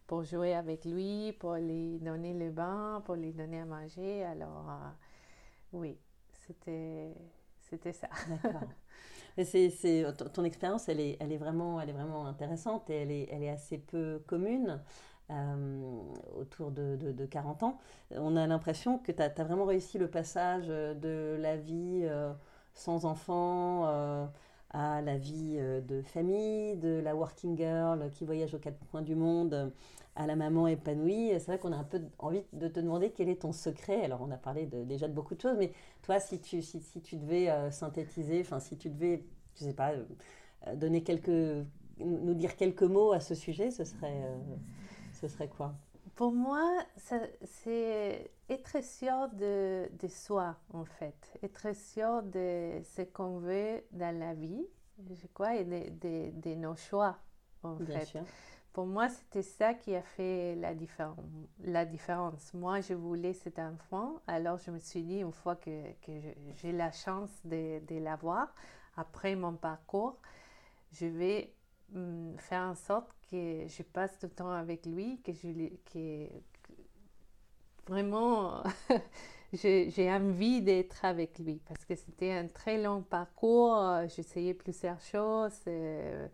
pour 0.06 0.22
jouer 0.22 0.54
avec 0.54 0.84
lui, 0.84 1.32
pour 1.32 1.54
lui 1.54 1.98
donner 1.98 2.32
le 2.32 2.50
bain, 2.50 3.02
pour 3.04 3.16
lui 3.16 3.32
donner 3.32 3.60
à 3.60 3.64
manger. 3.64 4.24
Alors, 4.24 4.66
euh, 4.68 4.88
oui, 5.72 5.98
c'était, 6.46 7.12
c'était 7.68 7.92
ça. 7.92 8.08
D'accord. 8.28 8.60
C'est, 9.44 10.06
ton 10.32 10.44
expérience, 10.44 10.88
elle 10.88 10.98
est, 10.98 11.18
elle, 11.20 11.30
est 11.30 11.36
vraiment, 11.36 11.78
elle 11.78 11.90
est 11.90 11.92
vraiment 11.92 12.26
intéressante 12.26 12.88
et 12.88 13.02
elle 13.02 13.10
est, 13.10 13.28
elle 13.30 13.42
est 13.42 13.50
assez 13.50 13.76
peu 13.76 14.22
commune. 14.26 14.80
Euh, 15.28 16.02
autour 16.40 16.70
de, 16.70 16.96
de, 16.96 17.26
40 17.26 17.64
ans, 17.64 17.78
on 18.12 18.34
a 18.36 18.46
l'impression 18.46 18.98
que 18.98 19.12
tu 19.12 19.20
as, 19.20 19.28
vraiment 19.44 19.66
réussi 19.66 19.98
le 19.98 20.08
passage 20.08 20.68
de 20.68 21.36
la 21.38 21.56
vie 21.56 22.02
euh, 22.04 22.32
sans 22.72 23.04
enfant 23.04 23.84
à 24.70 25.02
la 25.02 25.18
vie 25.18 25.58
de 25.58 26.00
famille, 26.00 26.76
de 26.76 27.00
la 27.00 27.14
working 27.14 27.58
girl 27.58 28.08
qui 28.12 28.24
voyage 28.24 28.54
aux 28.54 28.58
quatre 28.58 28.78
coins 28.90 29.02
du 29.02 29.16
monde, 29.16 29.70
à 30.16 30.26
la 30.26 30.34
maman 30.34 30.66
épanouie. 30.66 31.30
C'est 31.32 31.46
vrai 31.46 31.58
qu'on 31.58 31.72
a 31.72 31.76
un 31.76 31.84
peu 31.84 32.00
envie 32.18 32.42
de 32.52 32.68
te 32.68 32.80
demander 32.80 33.10
quel 33.10 33.28
est 33.28 33.42
ton 33.42 33.52
secret. 33.52 34.02
Alors, 34.02 34.22
on 34.22 34.30
a 34.30 34.36
parlé 34.36 34.66
déjà 34.66 35.08
de 35.08 35.12
beaucoup 35.12 35.34
de 35.34 35.40
choses, 35.40 35.56
mais 35.58 35.72
toi, 36.02 36.18
si 36.18 36.40
tu, 36.40 36.62
si, 36.62 36.80
tu 37.02 37.16
devais 37.16 37.50
euh, 37.50 37.70
synthétiser, 37.70 38.40
enfin, 38.40 38.58
si 38.58 38.76
tu 38.76 38.90
devais, 38.90 39.24
je 39.54 39.64
sais 39.64 39.74
pas, 39.74 39.92
euh, 39.92 40.74
donner 40.74 41.02
quelques, 41.02 41.66
nous 41.98 42.34
dire 42.34 42.56
quelques 42.56 42.82
mots 42.82 43.12
à 43.12 43.20
ce 43.20 43.34
sujet, 43.34 43.70
ce 43.70 43.84
serait, 43.84 44.22
ce 45.12 45.28
serait 45.28 45.48
quoi? 45.48 45.74
Pour 46.16 46.32
moi, 46.32 46.66
c'est 46.96 48.30
être 48.48 48.82
sûr 48.82 49.28
de, 49.34 49.86
de, 50.00 50.08
soi, 50.08 50.56
en 50.72 50.86
fait. 50.86 51.38
Être 51.42 51.76
sûr 51.76 52.22
de 52.22 52.80
ce 52.82 53.02
qu'on 53.02 53.38
veut 53.38 53.82
dans 53.92 54.18
la 54.18 54.32
vie, 54.32 54.66
je 55.10 55.26
crois, 55.34 55.56
et 55.56 55.64
de, 55.64 56.30
de, 56.40 56.54
nos 56.54 56.74
choix, 56.74 57.18
en 57.62 57.74
Bien 57.74 57.98
fait. 57.98 58.06
Sûr. 58.06 58.22
Pour 58.76 58.84
moi, 58.84 59.08
c'était 59.08 59.40
ça 59.40 59.72
qui 59.72 59.94
a 59.96 60.02
fait 60.02 60.54
la, 60.56 60.74
différence. 60.74 61.16
la 61.64 61.86
différence. 61.86 62.52
Moi, 62.52 62.82
je 62.82 62.92
voulais 62.92 63.32
cet 63.32 63.58
enfant, 63.58 64.20
alors 64.26 64.58
je 64.58 64.70
me 64.70 64.78
suis 64.78 65.02
dit, 65.02 65.20
une 65.20 65.32
fois 65.32 65.56
que, 65.56 65.92
que 66.02 66.12
j'ai 66.56 66.72
la 66.72 66.92
chance 66.92 67.30
de, 67.46 67.80
de 67.86 67.98
l'avoir, 67.98 68.54
après 68.98 69.34
mon 69.34 69.54
parcours, 69.54 70.18
je 70.92 71.06
vais 71.06 71.54
mm, 71.94 72.36
faire 72.36 72.64
en 72.64 72.74
sorte 72.74 73.08
que 73.30 73.66
je 73.66 73.82
passe 73.82 74.18
du 74.18 74.28
temps 74.28 74.50
avec 74.50 74.84
lui, 74.84 75.22
que 75.22 75.32
je 75.32 75.70
que, 75.90 76.28
vraiment 77.88 78.62
j'ai 79.54 80.12
envie 80.12 80.60
d'être 80.60 81.02
avec 81.02 81.38
lui 81.38 81.62
parce 81.66 81.86
que 81.86 81.94
c'était 81.94 82.32
un 82.32 82.46
très 82.48 82.76
long 82.82 83.00
parcours. 83.00 84.02
J'essayais 84.14 84.52
plusieurs 84.52 85.00
choses. 85.00 85.62
Euh, 85.66 86.28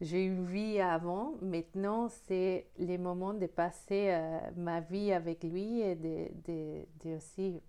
j'ai 0.00 0.24
eu 0.24 0.26
une 0.26 0.46
vie 0.46 0.80
avant. 0.80 1.34
Maintenant, 1.40 2.08
c'est 2.08 2.66
les 2.78 2.98
moments 2.98 3.34
de 3.34 3.46
passer 3.46 4.08
euh, 4.10 4.38
ma 4.56 4.80
vie 4.80 5.12
avec 5.12 5.44
lui 5.44 5.80
et 5.80 5.94
de, 5.94 6.28
de, 6.46 6.84
de, 7.04 7.16
aussi 7.16 7.60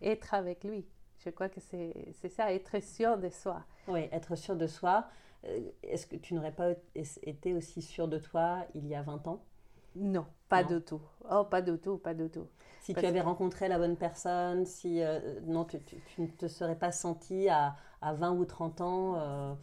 être 0.00 0.34
avec 0.34 0.64
lui. 0.64 0.84
Je 1.24 1.30
crois 1.30 1.48
que 1.48 1.60
c'est 1.60 2.28
ça, 2.28 2.52
être 2.52 2.82
sûr 2.82 3.16
de 3.16 3.28
soi. 3.28 3.62
Oui, 3.88 4.08
être 4.12 4.36
sûr 4.36 4.56
de 4.56 4.66
soi. 4.66 5.06
Euh, 5.44 5.60
est-ce 5.82 6.06
que 6.06 6.16
tu 6.16 6.34
n'aurais 6.34 6.52
pas 6.52 6.72
été 6.94 7.54
aussi 7.54 7.82
sûre 7.82 8.08
de 8.08 8.18
toi 8.18 8.64
il 8.74 8.86
y 8.86 8.94
a 8.94 9.02
20 9.02 9.26
ans? 9.28 9.44
Non, 9.94 10.26
pas 10.48 10.64
du 10.64 10.80
tout. 10.80 11.00
Oh, 11.30 11.44
pas 11.44 11.60
du 11.60 11.78
tout, 11.78 11.98
pas 11.98 12.14
du 12.14 12.28
tout. 12.30 12.46
Si 12.80 12.94
tu 12.94 13.04
avais 13.04 13.20
rencontré 13.20 13.68
la 13.68 13.78
bonne 13.78 13.96
personne, 13.96 14.64
si 14.64 15.02
euh, 15.02 15.40
non, 15.44 15.64
tu, 15.64 15.78
ne 16.18 16.26
te 16.26 16.48
serais 16.48 16.76
pas 16.76 16.92
sentie 16.92 17.48
à, 17.48 17.76
à 18.00 18.14
20 18.14 18.32
ou 18.32 18.44
30 18.44 18.80
ans, 18.80 19.14
euh, 19.16 19.54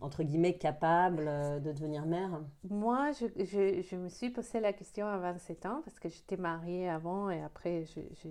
entre 0.00 0.22
guillemets, 0.22 0.58
capable 0.58 1.24
de 1.62 1.72
devenir 1.72 2.06
mère? 2.06 2.40
Moi, 2.68 3.12
je, 3.12 3.26
je, 3.44 3.82
je, 3.82 3.96
me 3.96 4.08
suis 4.08 4.30
posé 4.30 4.60
la 4.60 4.72
question 4.72 5.06
à 5.06 5.18
27 5.18 5.66
ans 5.66 5.82
parce 5.84 5.98
que 5.98 6.08
j'étais 6.08 6.36
mariée 6.36 6.88
avant 6.88 7.30
et 7.30 7.42
après 7.42 7.84
je, 7.84 8.00
je 8.22 8.28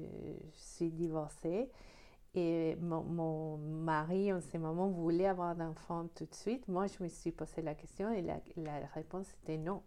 suis 0.53 0.91
divorcée. 0.91 1.69
Et 2.35 2.75
mon, 2.81 3.57
mari, 3.57 4.33
en 4.33 4.41
ce 4.41 4.57
moment, 4.57 4.89
voulait 4.89 5.27
avoir 5.27 5.57
un 5.57 5.69
enfant 5.69 6.07
tout 6.15 6.25
de 6.25 6.35
suite. 6.35 6.67
Moi, 6.67 6.87
je 6.87 7.01
me 7.01 7.07
suis 7.07 7.31
posé 7.31 7.61
la 7.61 7.75
question 7.75 8.11
et 8.11 8.21
la, 8.21 8.39
réponse 8.93 9.27
était 9.41 9.57
non. 9.57 9.81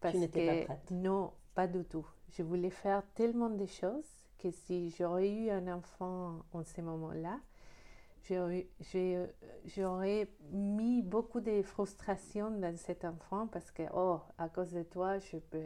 Parce 0.00 0.14
tu 0.14 0.20
n'étais 0.20 0.64
pas 0.66 0.74
prête 0.74 0.90
Non, 0.90 1.32
pas 1.54 1.66
du 1.66 1.84
tout. 1.84 2.06
Je 2.30 2.42
voulais 2.42 2.70
faire 2.70 3.02
tellement 3.14 3.48
de 3.48 3.64
choses 3.64 4.04
que 4.38 4.50
si 4.50 4.90
j'aurais 4.90 5.30
eu 5.30 5.50
un 5.50 5.66
enfant 5.66 6.40
en 6.52 6.62
ce 6.62 6.82
moment-là, 6.82 7.40
j'aurais 9.66 10.28
mis 10.50 11.02
beaucoup 11.02 11.40
de 11.40 11.62
frustration 11.62 12.50
dans 12.50 12.76
cet 12.76 13.04
enfant 13.04 13.46
parce 13.46 13.70
que, 13.70 13.82
oh, 13.94 14.20
à 14.38 14.48
cause 14.48 14.72
de 14.72 14.82
toi, 14.82 15.18
je 15.18 15.36
ne 15.36 15.40
peux, 15.40 15.62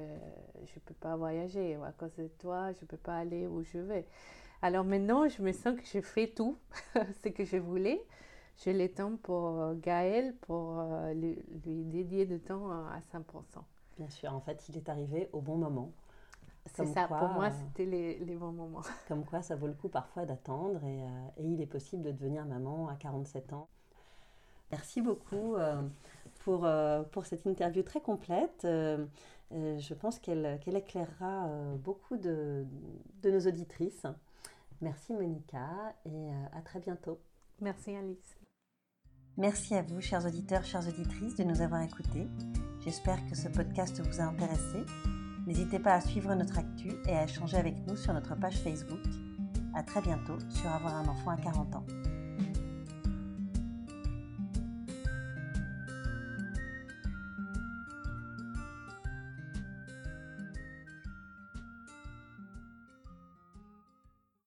je 0.67 0.79
peux 0.81 0.95
pas 0.95 1.17
voyager, 1.17 1.77
ou 1.77 1.85
à 1.85 1.93
cause 1.93 2.15
de 2.17 2.29
toi, 2.39 2.73
je 2.73 2.83
ne 2.83 2.87
peux 2.87 2.97
pas 2.97 3.17
aller 3.17 3.47
où 3.47 3.63
je 3.63 3.79
veux. 3.79 4.05
Alors 4.63 4.85
maintenant, 4.85 5.29
je 5.29 5.43
me 5.43 5.53
sens 5.53 5.77
que 5.77 5.85
je 5.85 6.01
fais 6.01 6.29
tout 6.29 6.57
ce 7.23 7.29
que 7.29 7.45
je 7.45 7.57
voulais. 7.57 8.01
J'ai 8.59 8.73
le 8.73 8.89
temps 8.89 9.17
pour 9.17 9.49
euh, 9.61 9.75
Gaël, 9.75 10.37
pour 10.43 10.79
euh, 10.79 11.13
lui, 11.15 11.37
dédier 11.65 12.27
du 12.27 12.39
temps 12.39 12.71
à 12.71 13.01
100%. 13.13 13.23
Bien 13.99 14.09
sûr, 14.09 14.33
en 14.33 14.41
fait, 14.41 14.65
il 14.69 14.77
est 14.77 14.89
arrivé 14.89 15.29
au 15.33 15.41
bon 15.41 15.57
moment. 15.57 15.93
C'est 16.75 16.87
ça, 16.87 17.07
pour 17.09 17.29
moi, 17.29 17.47
euh, 17.47 17.51
c'était 17.51 17.85
les, 17.85 18.37
bons 18.37 18.53
moments. 18.53 18.83
Comme 19.09 19.25
quoi, 19.25 19.43
ça 19.43 19.57
vaut 19.57 19.67
le 19.67 19.75
coup 19.75 19.89
parfois 19.89 20.25
d'attendre 20.25 20.83
et, 20.85 21.01
et, 21.37 21.45
il 21.45 21.61
est 21.61 21.67
possible 21.67 22.03
de 22.03 22.13
devenir 22.13 22.47
maman 22.47 22.89
à 22.89 22.95
47 22.95 23.53
ans. 23.53 23.69
Merci 24.71 25.03
beaucoup 25.03 25.57
pour, 26.45 26.67
pour 27.11 27.27
cette 27.27 27.45
interview 27.45 27.83
très 27.83 28.01
complète. 28.01 28.61
je 28.63 29.95
pense 29.95 30.19
qu'elle 30.19 30.59
éclairera 30.67 31.47
beaucoup 31.77 32.17
de, 32.17 32.65
de 33.23 33.31
nos 33.31 33.41
auditrices. 33.41 34.07
Merci 34.83 35.15
Monica 35.15 35.95
et 36.05 36.11
euh, 36.11 36.45
à 36.53 36.61
très 36.61 36.81
bientôt. 36.81 37.21
Merci 37.61 37.95
Alice. 37.95 38.37
Merci 39.39 39.75
à 39.77 39.83
vous, 39.83 40.01
chers 40.01 40.27
auditeurs, 40.27 40.65
chères 40.65 40.87
auditrices, 40.87 41.37
de 41.37 41.45
nous 41.45 41.63
avoir 41.63 41.83
écoutés. 41.83 42.27
J'espère 42.81 43.25
que 43.31 43.37
ce 43.37 43.49
podcast 43.49 44.01
vous 44.01 44.21
a 44.21 44.25
intéressé. 44.25 44.85
N'hésitez 45.47 45.79
pas 45.79 45.95
à 45.95 46.01
suivre 46.01 46.35
notre 46.35 46.59
actu 46.59 46.93
et 47.07 47.17
à 47.17 47.25
échanger 47.25 47.57
avec 47.57 47.75
nous 47.87 47.97
sur 47.97 48.13
notre 48.13 48.37
page 48.37 48.59
Facebook. 48.59 49.01
À 49.75 49.83
très 49.83 50.01
bientôt 50.01 50.39
sur 50.49 50.71
Avoir 50.71 50.95
un 50.95 51.09
enfant 51.09 51.31
à 51.31 51.37
40 51.37 51.75
ans. 51.77 51.87